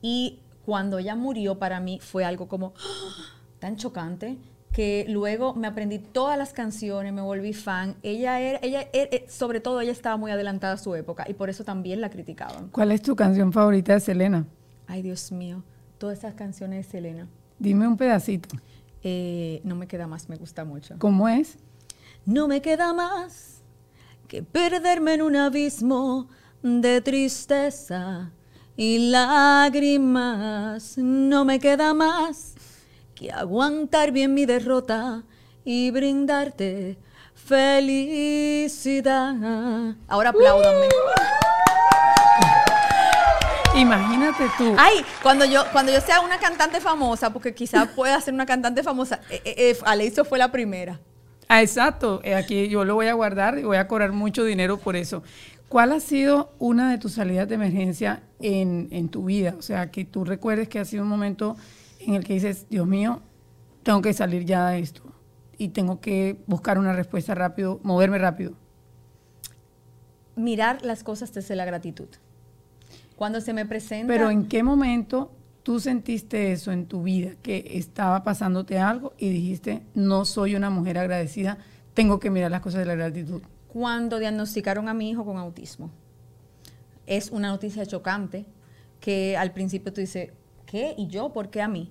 [0.00, 0.38] Y
[0.68, 2.74] cuando ella murió, para mí fue algo como
[3.58, 4.36] tan chocante
[4.70, 7.96] que luego me aprendí todas las canciones, me volví fan.
[8.02, 11.48] Ella era, ella, eh, sobre todo ella estaba muy adelantada a su época y por
[11.48, 12.68] eso también la criticaban.
[12.68, 14.46] ¿Cuál es tu canción favorita de Selena?
[14.86, 15.64] Ay, Dios mío,
[15.96, 17.28] todas esas canciones de Selena.
[17.58, 18.54] Dime un pedacito.
[19.02, 20.96] Eh, no me queda más, me gusta mucho.
[20.98, 21.56] ¿Cómo es?
[22.26, 23.62] No me queda más
[24.26, 26.28] que perderme en un abismo
[26.62, 28.32] de tristeza
[28.78, 30.96] y lágrimas.
[30.96, 32.54] No me queda más
[33.16, 35.24] que aguantar bien mi derrota
[35.64, 36.96] y brindarte
[37.34, 39.34] felicidad.
[40.06, 40.86] Ahora apláudanme.
[43.74, 44.72] Imagínate tú.
[44.78, 48.84] Ay, cuando yo, cuando yo sea una cantante famosa, porque quizás pueda ser una cantante
[48.84, 51.00] famosa, eh, eh, eh fue la primera.
[51.48, 52.20] Ah, exacto.
[52.22, 55.24] Eh, aquí yo lo voy a guardar y voy a cobrar mucho dinero por eso.
[55.68, 59.54] ¿Cuál ha sido una de tus salidas de emergencia en, en tu vida?
[59.58, 61.56] O sea, que tú recuerdes que ha sido un momento
[62.00, 63.22] en el que dices, Dios mío,
[63.82, 65.02] tengo que salir ya de esto
[65.58, 68.52] y tengo que buscar una respuesta rápido, moverme rápido?
[70.36, 72.08] Mirar las cosas desde la gratitud.
[73.16, 74.12] Cuando se me presenta...
[74.12, 75.32] Pero ¿en qué momento
[75.64, 80.70] tú sentiste eso en tu vida, que estaba pasándote algo y dijiste, no soy una
[80.70, 81.58] mujer agradecida,
[81.94, 83.42] tengo que mirar las cosas de la gratitud?
[83.66, 85.90] Cuando diagnosticaron a mi hijo con autismo.
[87.08, 88.44] Es una noticia chocante
[89.00, 90.30] que al principio tú dices,
[90.66, 90.94] ¿qué?
[90.98, 91.32] ¿Y yo?
[91.32, 91.90] ¿Por qué a mí?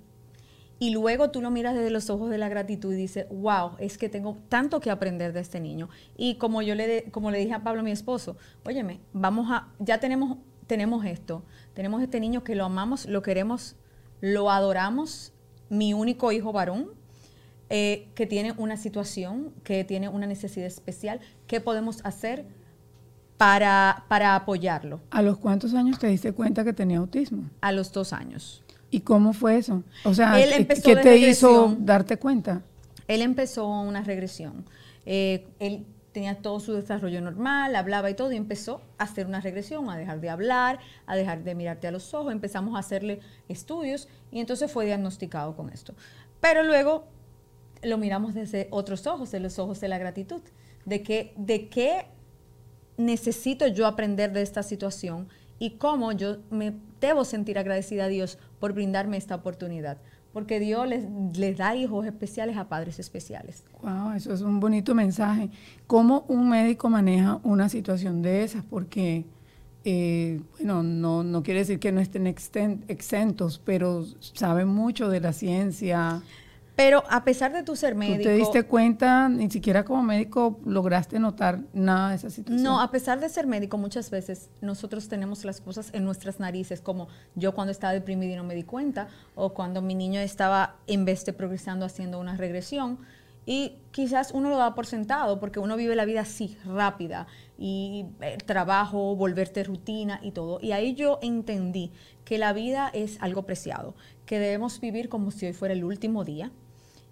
[0.78, 3.98] Y luego tú lo miras desde los ojos de la gratitud y dices, wow, es
[3.98, 5.90] que tengo tanto que aprender de este niño.
[6.16, 10.00] Y como yo le, como le dije a Pablo, mi esposo, óyeme, vamos a, ya
[10.00, 13.76] tenemos, tenemos esto, tenemos este niño que lo amamos, lo queremos,
[14.22, 15.34] lo adoramos,
[15.70, 16.92] mi único hijo varón,
[17.72, 22.46] eh, que tiene una situación, que tiene una necesidad especial, ¿qué podemos hacer
[23.38, 25.00] para, para apoyarlo?
[25.12, 27.50] ¿A los cuántos años te diste cuenta que tenía autismo?
[27.62, 28.64] A los dos años.
[28.90, 29.84] ¿Y cómo fue eso?
[30.04, 30.34] O sea,
[30.84, 32.62] ¿qué te hizo darte cuenta?
[33.08, 34.66] Él empezó una regresión.
[35.06, 39.40] Eh, él tenía todo su desarrollo normal, hablaba y todo, y empezó a hacer una
[39.40, 42.32] regresión, a dejar de hablar, a dejar de mirarte a los ojos.
[42.32, 43.20] Empezamos a hacerle
[43.50, 45.94] estudios y entonces fue diagnosticado con esto.
[46.40, 47.06] Pero luego
[47.84, 50.42] lo miramos desde otros ojos, de los ojos de la gratitud,
[50.86, 52.08] de que, de qué
[52.98, 55.28] necesito yo aprender de esta situación
[55.60, 59.98] y cómo yo me debo sentir agradecida a Dios por brindarme esta oportunidad.
[60.34, 63.64] Porque Dios les, da hijos especiales a padres especiales.
[63.82, 65.50] Wow, eso es un bonito mensaje.
[65.88, 68.64] ¿Cómo un médico maneja una situación de esas?
[68.64, 69.26] Porque,
[69.84, 75.34] eh, bueno, no, no quiere decir que no estén exentos, pero saben mucho de la
[75.34, 76.22] ciencia.
[76.78, 78.18] Pero a pesar de tu ser médico...
[78.20, 82.62] ¿Tú te diste cuenta, ni siquiera como médico lograste notar nada de esa situación?
[82.62, 86.80] No, a pesar de ser médico, muchas veces nosotros tenemos las cosas en nuestras narices,
[86.80, 90.76] como yo cuando estaba deprimida y no me di cuenta, o cuando mi niño estaba
[90.86, 93.00] en vez de progresando haciendo una regresión.
[93.48, 97.26] Y quizás uno lo da por sentado porque uno vive la vida así, rápida,
[97.58, 100.60] y eh, trabajo, volverte rutina y todo.
[100.62, 101.92] Y ahí yo entendí
[102.24, 103.96] que la vida es algo preciado,
[104.28, 106.52] que debemos vivir como si hoy fuera el último día,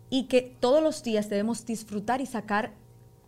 [0.09, 2.73] y que todos los días debemos disfrutar y sacar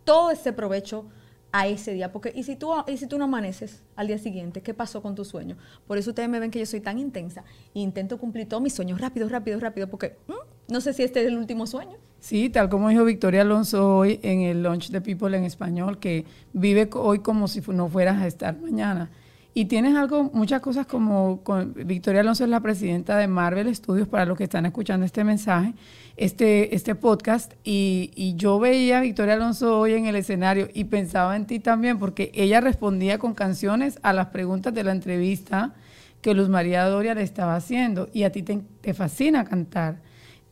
[0.04, 1.06] todo ese provecho
[1.52, 2.12] a ese día.
[2.12, 4.62] Porque, ¿y si, tú, y si tú no amaneces al día siguiente?
[4.62, 5.56] ¿Qué pasó con tu sueño?
[5.86, 8.74] Por eso ustedes me ven que yo soy tan intensa e intento cumplir todos mis
[8.74, 10.16] sueños rápido, rápido, rápido, porque
[10.68, 11.96] no sé si este es el último sueño.
[12.20, 16.26] Sí, tal como dijo Victoria Alonso hoy en el Launch de People en español, que
[16.52, 19.10] vive hoy como si no fueras a estar mañana.
[19.58, 21.42] Y tienes algo, muchas cosas como
[21.74, 25.74] Victoria Alonso es la presidenta de Marvel Studios para los que están escuchando este mensaje,
[26.16, 27.54] este, este podcast.
[27.64, 31.98] Y, yo veía a Victoria Alonso hoy en el escenario y pensaba en ti también,
[31.98, 35.74] porque ella respondía con canciones a las preguntas de la entrevista
[36.22, 38.08] que Luz María Doria le estaba haciendo.
[38.12, 39.96] Y a ti te, te fascina cantar.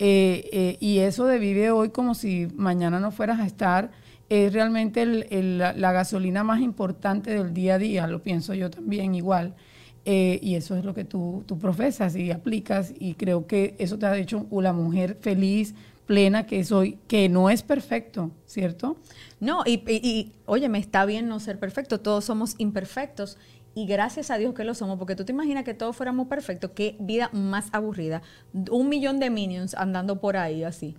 [0.01, 3.93] Eh, eh, y eso de vive hoy como si mañana no fueras a estar
[4.29, 9.55] es realmente la, gasolina más importante del día a día, lo pienso yo también igual.
[10.05, 13.99] Eh, y eso es lo que tú, tú, profesas y aplicas y creo que eso
[13.99, 15.75] te ha hecho una mujer feliz,
[16.07, 18.97] plena que soy, que no es perfecto, ¿cierto?
[19.41, 23.37] No, y, y oye, me está bien no ser perfecto, todos somos imperfectos
[23.75, 26.71] y gracias a Dios que lo somos, porque tú te imaginas que todos fuéramos perfectos,
[26.73, 28.23] qué vida más aburrida,
[28.71, 30.97] un millón de minions andando por ahí así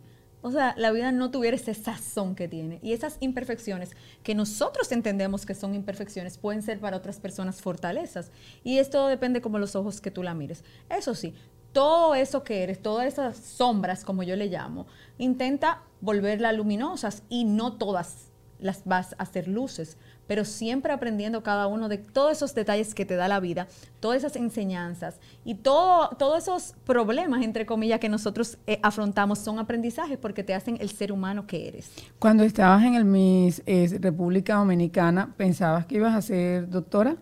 [0.47, 2.79] o sea, la vida no tuviera ese sazón que tiene.
[2.81, 3.91] Y esas imperfecciones
[4.23, 8.31] que nosotros entendemos que son imperfecciones pueden ser para otras personas fortalezas.
[8.63, 10.63] Y esto depende como los ojos que tú la mires.
[10.89, 11.35] Eso sí,
[11.73, 17.43] todo eso que eres, todas esas sombras, como yo le llamo, intenta volverlas luminosas y
[17.43, 22.53] no todas las vas a hacer luces pero siempre aprendiendo cada uno de todos esos
[22.53, 23.67] detalles que te da la vida,
[23.99, 29.59] todas esas enseñanzas y todo, todos esos problemas, entre comillas, que nosotros eh, afrontamos son
[29.59, 31.91] aprendizajes porque te hacen el ser humano que eres.
[32.19, 33.63] Cuando estabas en el Miss
[33.99, 37.15] República Dominicana, ¿pensabas que ibas a ser doctora?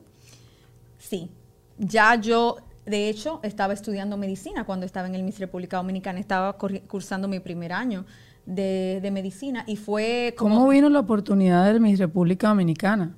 [0.98, 1.30] Sí,
[1.78, 6.56] ya yo de hecho, estaba estudiando medicina cuando estaba en el Miss República Dominicana, estaba
[6.56, 8.06] cursando mi primer año
[8.46, 10.56] de, medicina y fue como...
[10.56, 13.16] ¿Cómo vino la oportunidad de Miss República Dominicana?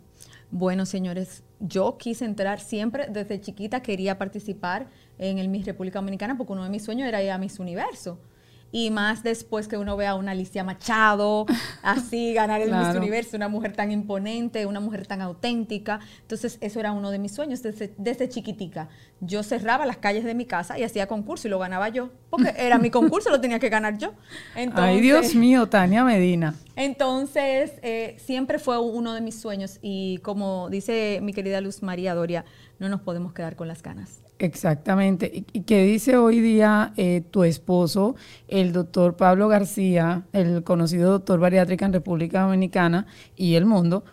[0.52, 4.88] Bueno, señores, yo quise entrar siempre, desde chiquita quería participar
[5.18, 8.20] en el Miss República Dominicana porque uno de mis sueños era ir a Miss Universo
[8.72, 11.46] y más después que uno vea a una Alicia Machado,
[11.84, 16.00] así ganar el Miss Universo, una mujer tan imponente, una mujer tan auténtica.
[16.22, 18.90] Entonces, eso era uno de mis sueños desde, desde chiquitica.
[19.22, 22.54] Yo cerraba las calles de mi casa y hacía concurso y lo ganaba yo, porque
[22.58, 24.14] era mi concurso, lo tenía que ganar yo.
[24.74, 26.56] Ay, Dios mío, Tania Medina.
[26.76, 32.14] Entonces, eh, siempre fue uno de mis sueños y como dice mi querida Luz María
[32.14, 32.46] Doria,
[32.80, 34.27] no nos podemos quedar con las ganas.
[34.40, 35.46] Exactamente.
[35.52, 38.16] ¿Y qué dice hoy día eh, tu esposo,
[38.48, 44.04] el doctor Pablo García, el conocido doctor bariátrica en República Dominicana y el mundo,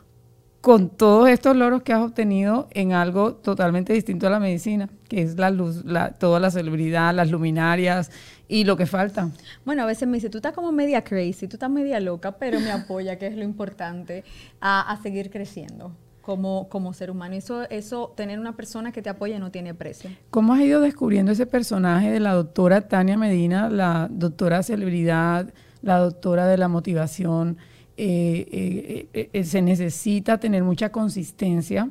[0.62, 5.20] con todos estos logros que has obtenido en algo totalmente distinto a la medicina, que
[5.20, 8.10] es la luz, la, toda la celebridad, las luminarias
[8.48, 9.30] y lo que falta?
[9.66, 12.60] Bueno, a veces me dice, tú estás como media crazy, tú estás media loca, pero
[12.60, 14.24] me apoya, que es lo importante,
[14.62, 15.92] a seguir creciendo
[16.24, 17.34] como, como ser humano.
[17.34, 20.10] Eso, eso, tener una persona que te apoye no tiene precio.
[20.30, 25.98] ¿Cómo has ido descubriendo ese personaje de la doctora Tania Medina, la doctora celebridad, la
[25.98, 27.58] doctora de la motivación?
[27.98, 31.90] Eh, eh, eh, se necesita tener mucha consistencia,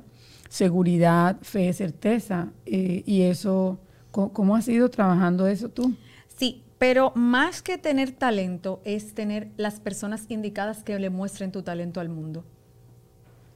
[0.49, 2.49] seguridad, fe, certeza.
[2.65, 5.93] y eso, ¿cómo, ¿cómo has ido trabajando eso tú?
[6.27, 11.61] Sí, pero más que tener talento es tener las personas indicadas que le muestren tu
[11.61, 12.43] talento al mundo.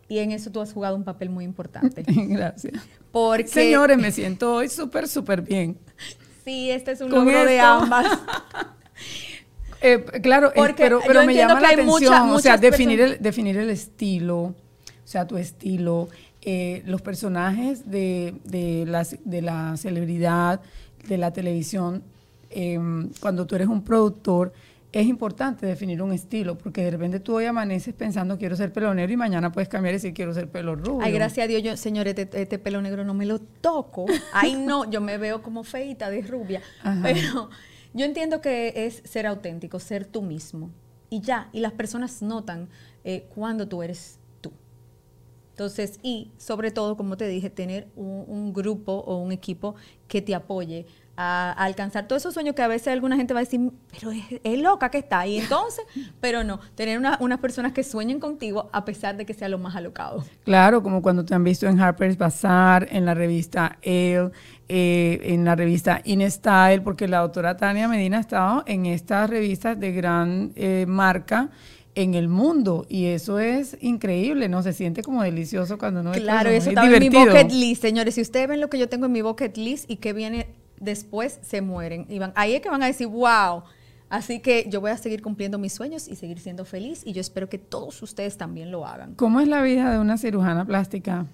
[0.10, 2.04] Y en eso tú has jugado un papel muy importante.
[2.08, 2.82] Gracias.
[3.12, 5.78] Porque, Señores, me siento hoy súper, súper bien.
[6.46, 8.06] Sí, este es un logro de ambas.
[9.80, 13.70] Eh, claro, eh, pero, pero me llama la atención, o sea, definir el, definir el
[13.70, 14.56] estilo, o
[15.04, 16.10] sea, tu estilo,
[16.42, 20.62] eh, los personajes de, de, la, de la celebridad,
[21.08, 22.02] de la televisión,
[23.20, 24.52] cuando tú eres un productor,
[24.92, 28.94] es importante definir un estilo, porque de repente tú hoy amaneces pensando quiero ser pelo
[28.94, 31.06] negro y mañana puedes cambiar y decir quiero ser pelo rubio.
[31.06, 34.06] Ay, gracias a Dios, yo, señores, este, este, pelo negro no me lo toco.
[34.34, 36.62] Ay, no, yo me veo como feita de rubia.
[37.04, 37.50] Pero
[37.94, 40.72] yo entiendo que es ser auténtico, ser tú mismo.
[41.10, 42.70] Y ya, y las personas notan
[43.04, 44.52] eh, cuando tú eres tú.
[45.52, 49.76] Entonces, y sobre todo, como te dije, tener un, un grupo o un equipo
[50.08, 50.86] que te apoye
[51.18, 53.60] a, alcanzar todos esos sueños que a veces alguna gente va a decir,
[53.92, 55.26] pero es, loca que está.
[55.28, 55.84] Y entonces,
[56.22, 59.76] pero no, tener unas personas que sueñen contigo a pesar de que sea lo más
[59.76, 60.24] alocado.
[60.46, 64.32] Claro, como cuando te han visto en Harper's Bazaar, en la revista Elle,
[64.70, 69.80] eh, en la revista InStyle, porque la doctora Tania Medina ha estado en estas revistas
[69.80, 71.50] de gran eh, marca
[71.96, 74.62] en el mundo y eso es increíble, ¿no?
[74.62, 78.14] Se siente como delicioso cuando uno Claro, eso está en mi bucket list, señores.
[78.14, 80.48] Si ustedes ven lo que yo tengo en mi bucket list y que viene
[80.80, 82.06] después se mueren.
[82.10, 83.64] Y van, ahí es que van a decir, wow.
[84.10, 87.20] Así que yo voy a seguir cumpliendo mis sueños y seguir siendo feliz y yo
[87.20, 89.16] espero que todos ustedes también lo hagan.
[89.16, 91.26] ¿Cómo es la vida de una cirujana plástica?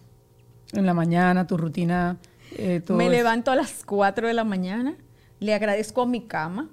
[0.72, 2.18] En la mañana, tu rutina.
[2.58, 4.96] Eh, Me levanto a las 4 de la mañana,
[5.40, 6.70] le agradezco a mi cama,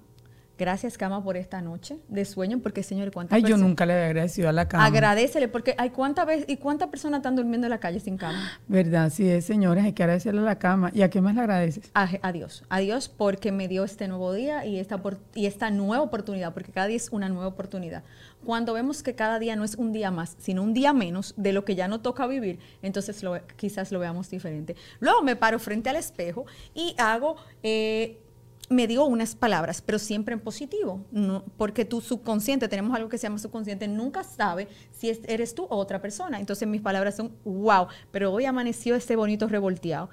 [0.61, 4.05] Gracias, cama, por esta noche de sueño, porque, señor, ¿cuántas Ay, yo nunca le he
[4.05, 4.85] agradecido a la cama.
[4.85, 8.61] Agradecele, porque hay cuántas veces y cuántas personas están durmiendo en la calle sin cama.
[8.69, 10.91] Verdad, sí es, señores, hay que agradecerle a la cama.
[10.93, 11.91] ¿Y a qué más le agradeces?
[11.95, 15.01] A, Dios, a Dios porque me dio este nuevo día y esta,
[15.35, 18.05] y esta nueva oportunidad, porque cada día es una nueva oportunidad.
[18.45, 21.55] Cuando vemos que cada día no es un día más, sino un día menos de
[21.55, 24.77] lo que ya no toca vivir, entonces lo, quizás lo veamos diferente.
[24.99, 26.45] Luego me paro frente al espejo
[26.75, 27.37] y hago...
[27.63, 28.19] Eh,
[28.71, 31.05] me digo unas palabras, pero siempre en positivo,
[31.57, 35.77] porque tu subconsciente, tenemos algo que se llama subconsciente, nunca sabe si eres tú o
[35.77, 36.39] otra persona.
[36.39, 40.09] Entonces mis palabras son, wow, pero hoy amaneció ese bonito revolteado.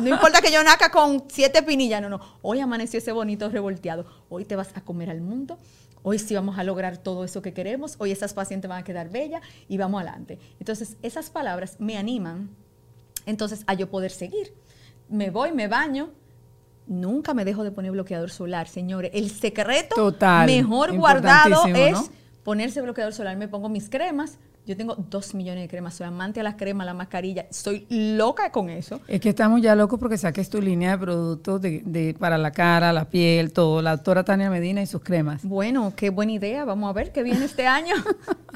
[0.00, 4.06] No importa que yo naca con siete pinillas, no, no, hoy amaneció ese bonito revolteado.
[4.28, 5.58] Hoy te vas a comer al mundo,
[6.04, 9.10] hoy sí vamos a lograr todo eso que queremos, hoy esas pacientes van a quedar
[9.10, 10.38] bellas y vamos adelante.
[10.60, 12.50] Entonces esas palabras me animan
[13.26, 14.54] entonces a yo poder seguir.
[15.08, 16.10] Me voy, me baño,
[16.88, 19.10] nunca me dejo de poner bloqueador solar, señores.
[19.14, 20.14] El secreto
[20.46, 22.10] mejor guardado es
[22.42, 23.36] ponerse bloqueador solar.
[23.36, 24.38] Me pongo mis cremas.
[24.68, 28.52] Yo tengo dos millones de cremas, soy amante a las cremas, la mascarilla, soy loca
[28.52, 29.00] con eso.
[29.08, 32.92] Es que estamos ya locos porque saques tu línea de productos de, para la cara,
[32.92, 35.42] la piel, todo, la doctora Tania Medina y sus cremas.
[35.42, 37.94] Bueno, qué buena idea, vamos a ver qué viene este año.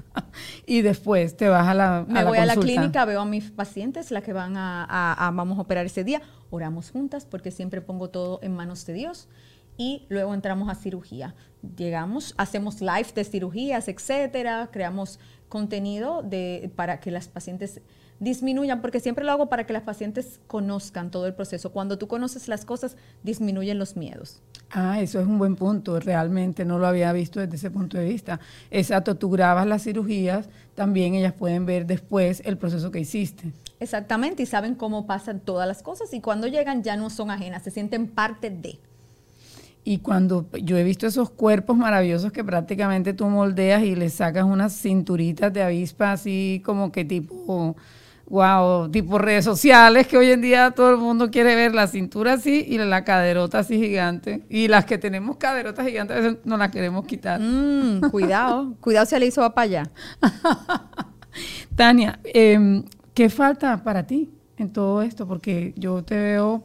[0.66, 4.10] y después te vas a la Me voy a la clínica, veo a mis pacientes,
[4.10, 6.20] las que van a, vamos a operar ese día,
[6.50, 9.28] oramos juntas porque siempre pongo todo en manos de Dios
[9.76, 11.34] y luego entramos a cirugía.
[11.76, 17.80] Llegamos, hacemos live de cirugías, etcétera, creamos contenido de, para que las pacientes
[18.20, 21.72] disminuyan, porque siempre lo hago para que las pacientes conozcan todo el proceso.
[21.72, 24.40] Cuando tú conoces las cosas, disminuyen los miedos.
[24.70, 28.04] Ah, eso es un buen punto, realmente no lo había visto desde ese punto de
[28.06, 28.40] vista.
[28.70, 33.52] Exacto, tú grabas las cirugías, también ellas pueden ver después el proceso que hiciste.
[33.80, 37.64] Exactamente, y saben cómo pasan todas las cosas y cuando llegan ya no son ajenas,
[37.64, 38.78] se sienten parte de.
[39.84, 44.44] Y cuando yo he visto esos cuerpos maravillosos que prácticamente tú moldeas y le sacas
[44.44, 47.76] unas cinturitas de avispa así como que tipo
[48.32, 52.34] wow, tipo redes sociales, que hoy en día todo el mundo quiere ver la cintura
[52.34, 54.42] así y la caderota así gigante.
[54.48, 57.40] Y las que tenemos caderotas gigantes a veces no las queremos quitar.
[57.40, 59.90] Mm, cuidado, cuidado si le hizo va para allá.
[61.76, 65.28] Tania, em, ¿qué falta para ti en todo esto?
[65.28, 66.64] Porque yo te veo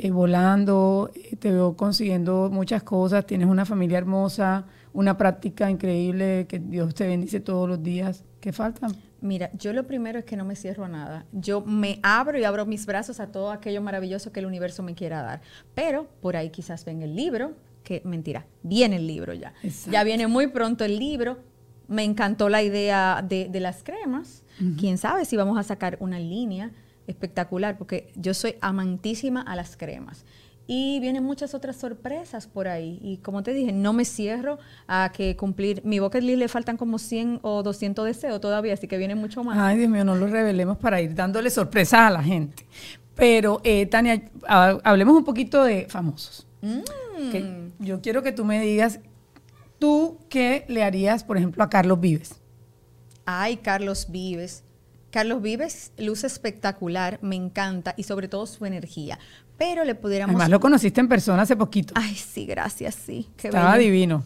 [0.00, 6.46] eh, volando, eh, te veo consiguiendo muchas cosas, tienes una familia hermosa, una práctica increíble,
[6.48, 8.24] que Dios te bendice todos los días.
[8.40, 8.88] ¿Qué falta?
[9.20, 11.26] Mira, yo lo primero es que no me cierro a nada.
[11.32, 14.94] Yo me abro y abro mis brazos a todo aquello maravilloso que el universo me
[14.94, 15.40] quiera dar.
[15.74, 19.52] Pero por ahí quizás ven el libro, que mentira, viene el libro ya.
[19.90, 21.38] Ya viene muy pronto el libro.
[21.88, 24.44] Me encantó la idea de, las cremas.
[24.78, 26.70] Quién sabe si vamos a sacar una línea
[27.08, 30.24] espectacular, porque yo soy amantísima a las cremas.
[30.70, 32.98] Y vienen muchas otras sorpresas por ahí.
[33.02, 35.80] Y como te dije, no me cierro a que cumplir.
[35.82, 39.42] Mi bucket list le faltan como 100 o 200 deseos todavía, así que viene mucho
[39.42, 39.56] más.
[39.56, 42.66] Ay, Dios mío, no lo revelemos para ir dándole sorpresas a la gente.
[43.14, 46.46] Pero, eh, Tania, hablemos un poquito de famosos.
[46.60, 47.70] Mm.
[47.78, 49.00] yo quiero que tú me digas,
[49.78, 52.34] ¿tú qué le harías, por ejemplo, a Carlos Vives?
[53.24, 54.64] Ay, Carlos Vives.
[55.10, 59.18] Carlos Vives luce espectacular, me encanta y sobre todo su energía
[59.58, 60.36] pero le pudiéramos...
[60.36, 61.92] Además lo conociste en persona hace poquito.
[61.96, 63.28] Ay, sí, gracias, sí.
[63.36, 64.22] Estaba divino.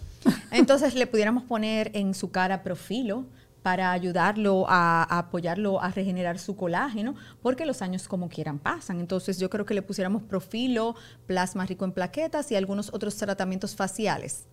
[0.52, 3.24] Entonces le pudiéramos poner en su cara profilo
[3.62, 9.00] para ayudarlo a, apoyarlo a regenerar su colágeno, porque los años como quieran pasan.
[9.00, 10.94] Entonces yo creo que le pusiéramos profilo,
[11.26, 14.44] plasma rico en plaquetas y algunos otros tratamientos faciales.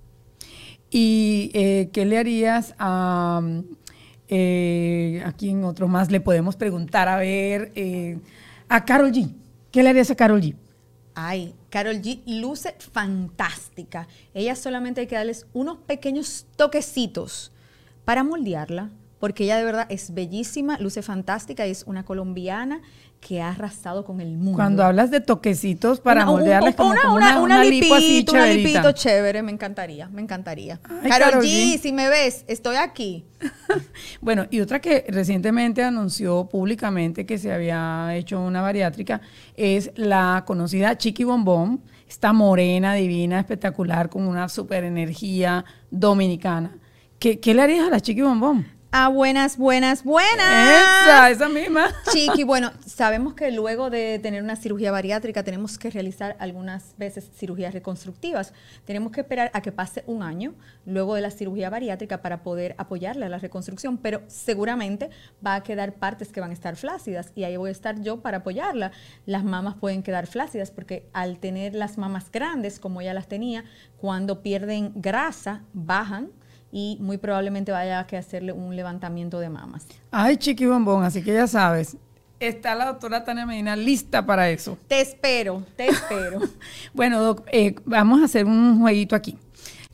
[0.89, 3.41] ¿Y eh, qué le harías a...
[4.29, 7.07] Eh, a quién otro más le podemos preguntar?
[7.07, 8.19] A ver, eh,
[8.67, 9.33] a Carol G.
[9.71, 10.55] ¿Qué le harías a Carol G?
[11.15, 14.07] Ay, Carol G luce fantástica.
[14.33, 17.51] Ella solamente hay que darles unos pequeños toquecitos
[18.05, 22.81] para moldearla, porque ella de verdad es bellísima, luce fantástica, es una colombiana
[23.19, 24.55] que ha arrasado con el mundo.
[24.55, 28.91] Cuando hablas de toquecitos para moldearles como, una, como una, una, lipo así una lipito
[28.93, 30.79] chévere, me encantaría, me encantaría.
[31.03, 31.79] Ay, G, G.
[31.79, 33.25] si me ves, estoy aquí.
[34.21, 39.21] Bueno, y otra que recientemente anunció públicamente que se había hecho una bariátrica
[39.55, 46.77] es la conocida Chiqui Bombón, esta morena, divina, espectacular, con una super energía dominicana.
[47.19, 48.78] ¿Qué, qué le harías a la Chiqui Bombón?
[48.91, 51.03] Ah, buenas, buenas, buenas.
[51.03, 51.89] Esa, esa misma.
[52.11, 57.29] Chiqui, bueno, sabemos que luego de tener una cirugía bariátrica tenemos que realizar algunas veces
[57.35, 58.51] cirugías reconstructivas.
[58.85, 60.55] Tenemos que esperar a que pase un año
[60.87, 65.11] luego de la cirugía bariátrica para poder apoyarle a la reconstrucción, pero seguramente
[65.45, 68.21] va a quedar partes que van a estar flácidas y ahí voy a estar yo
[68.21, 68.91] para apoyarla.
[69.27, 73.65] Las mamas pueden quedar flácidas porque al tener las mamas grandes, como ella las tenía,
[73.97, 76.31] cuando pierden grasa, bajan
[76.71, 79.85] y muy probablemente vaya a que hacerle un levantamiento de mamas.
[80.11, 81.97] Ay, Chiqui Bombón, así que ya sabes,
[82.39, 84.77] está la doctora Tania Medina lista para eso.
[84.87, 86.41] Te espero, te espero.
[86.93, 89.37] Bueno, Doc, eh, vamos a hacer un jueguito aquí.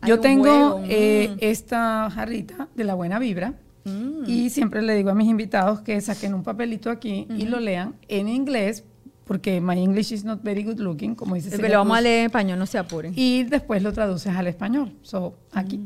[0.05, 1.37] Yo tengo eh, mm.
[1.39, 3.55] esta jarrita de la buena vibra
[3.85, 4.23] Mm.
[4.27, 7.95] y siempre le digo a mis invitados que saquen un papelito aquí y lo lean
[8.07, 8.83] en inglés
[9.25, 12.01] porque my English is not very good looking, como dice Pero Celia lo vamos a
[12.01, 13.13] leer en español, no se apuren.
[13.15, 14.93] Y después lo traduces al español.
[15.01, 15.81] So, aquí.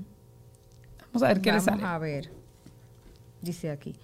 [1.12, 1.84] Vamos a ver qué Vamos le sale.
[1.84, 2.32] a ver.
[3.41, 3.95] Dice aquí.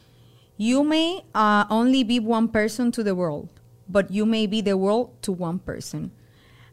[0.57, 3.49] You may uh, only be one person to the world,
[3.87, 6.11] but you may be the world to one person.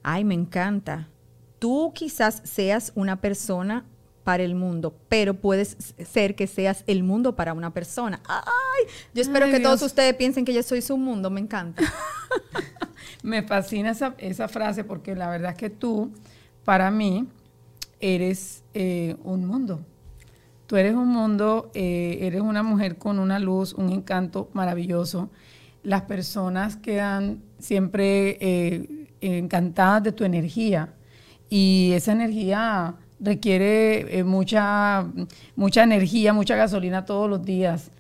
[0.02, 1.08] Ay, me encanta.
[1.58, 3.84] Tú quizás seas una persona
[4.24, 8.20] para el mundo, pero puedes ser que seas el mundo para una persona.
[8.28, 11.82] Ay, yo espero Ay, que todos ustedes piensen que yo soy su mundo, me encanta.
[13.22, 16.12] Me fascina esa, esa frase porque la verdad es que tú,
[16.64, 17.28] para mí,
[18.00, 19.84] eres eh, un mundo.
[20.66, 25.30] Tú eres un mundo, eh, eres una mujer con una luz, un encanto maravilloso.
[25.82, 30.94] Las personas quedan siempre eh, encantadas de tu energía
[31.50, 35.06] y esa energía requiere eh, mucha,
[35.54, 37.90] mucha energía, mucha gasolina todos los días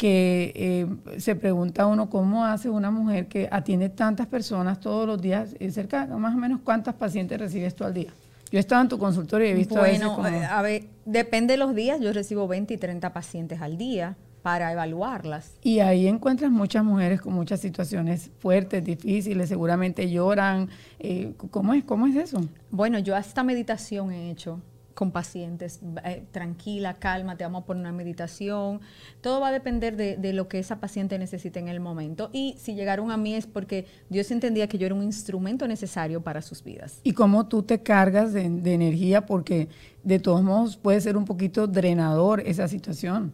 [0.00, 5.20] que eh, se pregunta uno cómo hace una mujer que atiende tantas personas todos los
[5.20, 8.10] días, eh, cerca, más o menos cuántas pacientes recibes tú al día.
[8.50, 10.60] Yo he estado en tu consultorio y he visto a veces Bueno, como- eh, a
[10.62, 15.52] ver, depende de los días, yo recibo 20 y 30 pacientes al día para evaluarlas.
[15.62, 20.68] y ahí encuentras muchas mujeres con muchas situaciones fuertes, difíciles, seguramente lloran.
[20.98, 21.84] eh, ¿Cómo es?
[21.84, 22.40] ¿Cómo es eso?
[22.70, 24.60] Bueno, yo hasta meditación he hecho
[25.00, 25.80] con pacientes.
[26.04, 28.82] eh, tranquila, calma, te vamos a poner una meditación.
[29.22, 32.28] Todo va a depender de, de lo que esa paciente necesite en el momento.
[32.34, 36.20] Y si llegaron a mí es porque Dios entendía que yo era un instrumento necesario
[36.20, 37.00] para sus vidas.
[37.02, 39.70] Y cómo tú te cargas de, de energía, porque
[40.04, 43.32] de todos modos puede ser un poquito drenador esa situación.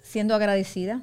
[0.00, 1.02] Siendo agradecida,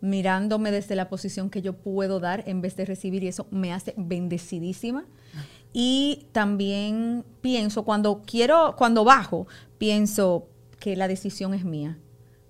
[0.00, 3.74] mirándome desde la posición que yo puedo dar en vez de recibir y eso me
[3.74, 5.04] hace bendecidísima.
[5.72, 9.46] Y también pienso, cuando quiero, cuando bajo,
[9.78, 10.48] pienso
[10.78, 11.98] que la decisión es mía,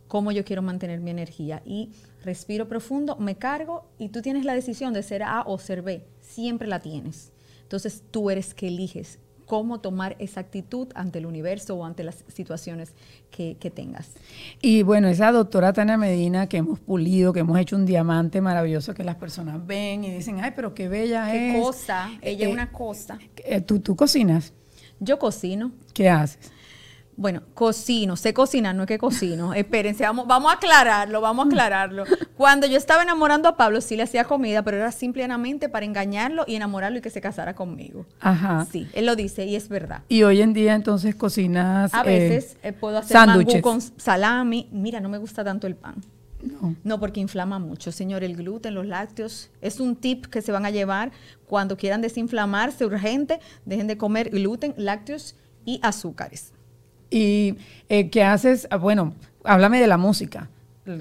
[0.08, 1.62] cómo yo quiero mantener mi energía.
[1.64, 1.90] Y
[2.24, 6.06] respiro profundo, me cargo y tú tienes la decisión de ser A o ser B,
[6.20, 7.32] siempre la tienes.
[7.62, 9.18] Entonces tú eres que eliges
[9.52, 12.94] cómo tomar esa actitud ante el universo o ante las situaciones
[13.30, 14.08] que, que tengas.
[14.62, 18.94] Y bueno, esa doctora Tania Medina que hemos pulido, que hemos hecho un diamante maravilloso
[18.94, 21.62] que las personas ven y dicen, ay, pero qué bella Qué es.
[21.62, 23.18] cosa, ella Eh, es una cosa.
[23.44, 24.54] eh, ¿tú, ¿Tú cocinas?
[25.00, 25.72] Yo cocino.
[25.92, 26.50] ¿Qué haces?
[27.22, 29.54] Bueno, cocino, sé cocinar, no es que cocino.
[29.54, 32.02] Espérense, vamos, vamos a aclararlo, vamos a aclararlo.
[32.36, 36.42] Cuando yo estaba enamorando a Pablo, sí le hacía comida, pero era simplemente para engañarlo
[36.48, 38.06] y enamorarlo y que se casara conmigo.
[38.18, 38.66] Ajá.
[38.72, 40.02] Sí, él lo dice y es verdad.
[40.08, 41.94] Y hoy en día entonces cocinas...
[41.94, 43.62] A eh, veces eh, puedo hacer mangú sándwiches.
[43.62, 44.68] con salami.
[44.72, 46.02] Mira, no me gusta tanto el pan.
[46.42, 46.74] No.
[46.82, 48.24] No, porque inflama mucho, señor.
[48.24, 51.12] El gluten, los lácteos, es un tip que se van a llevar
[51.46, 53.38] cuando quieran desinflamarse urgente.
[53.64, 56.52] Dejen de comer gluten, lácteos y azúcares.
[57.12, 57.56] ¿Y
[57.90, 58.66] eh, qué haces?
[58.70, 59.12] Ah, bueno,
[59.44, 60.48] háblame de la música.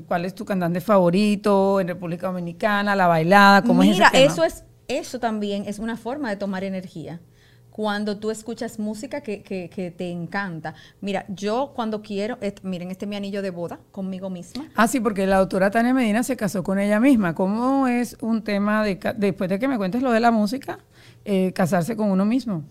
[0.07, 2.95] ¿Cuál es tu cantante favorito en República Dominicana?
[2.95, 3.64] ¿La bailada?
[3.64, 4.34] ¿Cómo Mira, es ese tema?
[4.34, 7.20] eso es, eso también es una forma de tomar energía.
[7.72, 10.76] Cuando tú escuchas música que, que- que te encanta.
[10.99, 14.70] Mira, yo cuando quiero, et- miren, este es mi anillo de boda conmigo misma.
[14.76, 17.34] Ah, sí, porque la doctora Tania Medina se casó con ella misma.
[17.34, 20.80] ¿Cómo es un tema de, después de que me cuentes lo de la música,
[21.24, 22.64] eh, casarse con uno mismo?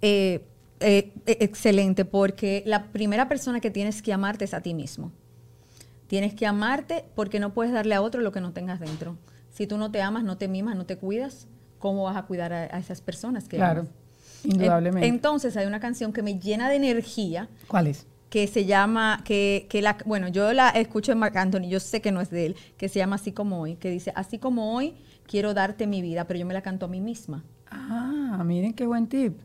[0.00, 0.44] Eh,
[0.80, 5.12] eh, eh, excelente, porque la primera persona que tienes que amarte es a ti mismo.
[6.06, 9.16] Tienes que amarte porque no puedes darle a otro lo que no tengas dentro.
[9.50, 11.46] Si tú no te amas, no te mimas, no te cuidas,
[11.78, 13.92] ¿cómo vas a cuidar a, a esas personas que Claro, amas?
[14.44, 15.06] indudablemente.
[15.08, 18.06] En- Entonces hay una canción que me llena de energía ¿Cuál es?
[18.30, 22.00] que se llama, que, que la, bueno, yo la escucho en Mark Anthony, yo sé
[22.00, 24.74] que no es de él, que se llama Así como hoy, que dice, así como
[24.74, 24.94] hoy
[25.26, 27.44] quiero darte mi vida, pero yo me la canto a mí misma.
[27.70, 29.38] Ah, miren qué buen tip.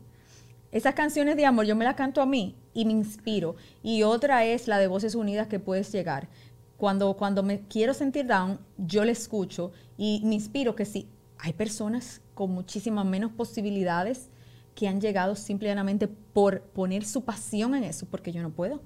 [0.74, 3.54] Esas canciones de amor yo me las canto a mí y me inspiro.
[3.84, 6.28] Y otra es la de Voces Unidas que puedes llegar.
[6.76, 11.08] Cuando, cuando me quiero sentir down, yo le escucho y me inspiro que sí,
[11.38, 14.30] hay personas con muchísimas menos posibilidades
[14.74, 18.82] que han llegado simplemente por poner su pasión en eso, porque yo no puedo.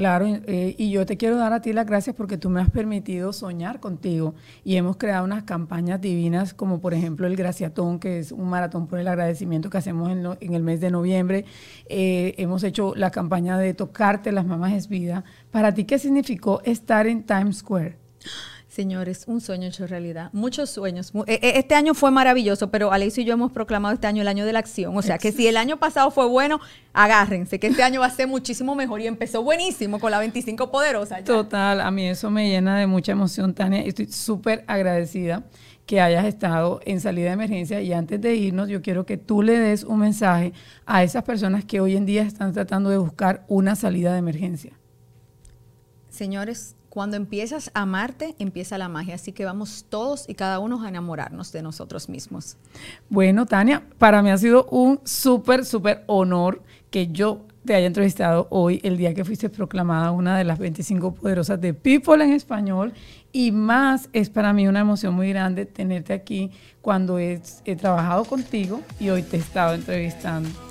[0.00, 2.70] Claro, eh, y yo te quiero dar a ti las gracias porque tú me has
[2.70, 4.34] permitido soñar contigo
[4.64, 8.86] y hemos creado unas campañas divinas como por ejemplo el Graciatón, que es un maratón
[8.86, 11.44] por el agradecimiento que hacemos en, el mes de noviembre.
[11.84, 15.22] Eh, hemos hecho la campaña de Tocarte las mamás es vida.
[15.50, 17.98] ¿Para ti qué significó estar en Times Square?
[18.70, 20.30] Señores, un sueño hecho realidad.
[20.32, 21.10] Muchos sueños.
[21.26, 24.28] E, e, este año fue maravilloso, pero Alex y yo hemos proclamado este año el
[24.28, 24.96] año de la acción.
[24.96, 26.60] O sea, que si el año pasado fue bueno,
[26.92, 29.00] agárrense, que este año va a ser muchísimo mejor.
[29.00, 31.24] Y empezó buenísimo con la 25 Poderosa.
[31.24, 33.80] Total, a mí eso me llena de mucha emoción, Tania.
[33.80, 35.42] Estoy súper agradecida
[35.84, 37.80] que hayas estado en salida de emergencia.
[37.80, 40.52] Y antes de irnos, yo quiero que tú le des un mensaje
[40.86, 44.78] a esas personas que hoy en día están tratando de buscar una salida de emergencia.
[46.08, 49.14] Señores, cuando empiezas a amarte, empieza la magia.
[49.14, 52.56] Así que vamos todos y cada uno a enamorarnos de nosotros mismos.
[53.08, 58.48] Bueno, Tania, para mí ha sido un súper, súper honor que yo te haya entrevistado
[58.50, 62.92] hoy, el día que fuiste proclamada una de las 25 poderosas de People en español.
[63.32, 66.50] Y más es para mí una emoción muy grande tenerte aquí
[66.82, 67.40] cuando he,
[67.78, 70.69] trabajado contigo y hoy te he estado entrevistando.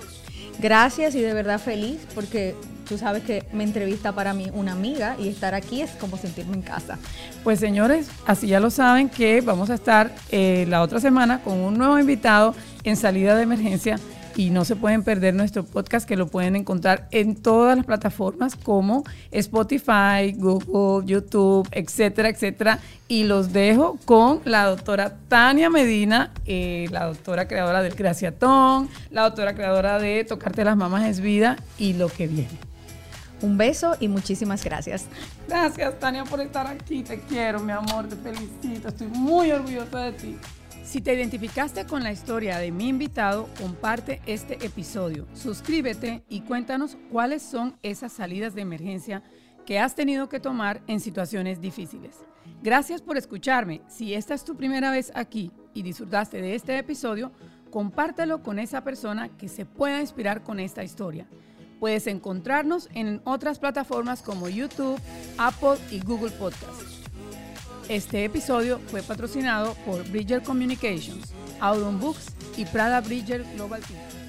[0.61, 2.55] Gracias y de verdad feliz porque
[2.87, 6.55] tú sabes que me entrevista para mí una amiga y estar aquí es como sentirme
[6.55, 6.97] en casa.
[7.43, 11.59] Pues señores, así ya lo saben que vamos a estar eh, la otra semana con
[11.59, 13.99] un nuevo invitado en salida de emergencia
[14.35, 18.55] y no se pueden perder nuestro podcast que lo pueden encontrar en todas las plataformas
[18.55, 22.79] como Spotify, Google, YouTube, etcétera, etcétera.
[23.07, 29.23] Y los dejo con la doctora Tania Medina, eh, la doctora creadora del Graciatón, la
[29.23, 32.69] doctora creadora de Tocarte las Mamas es Vida y lo que viene.
[33.41, 35.05] Un beso y muchísimas gracias.
[35.47, 37.03] Gracias, Tania, por estar aquí.
[37.03, 38.89] Te quiero, mi amor, te felicito.
[38.89, 40.37] Estoy muy orgullosa de ti.
[40.89, 46.97] Si te identificaste con la historia de mi invitado, comparte este episodio, suscríbete y cuéntanos
[47.11, 49.21] cuáles son esas salidas de emergencia
[49.67, 52.15] que has tenido que tomar en situaciones difíciles.
[52.63, 53.83] Gracias por escucharme.
[53.87, 57.31] Si esta es tu primera vez aquí y disfrutaste de este episodio,
[57.69, 61.27] compártelo con esa persona que se pueda inspirar con esta historia.
[61.79, 64.99] Puedes encontrarnos en otras plataformas como YouTube,
[65.37, 66.88] Apple y Google Podcasts.
[67.89, 74.18] Este episodio fue patrocinado por Bridger Communications, Audon Books y Prada Bridger Global Team.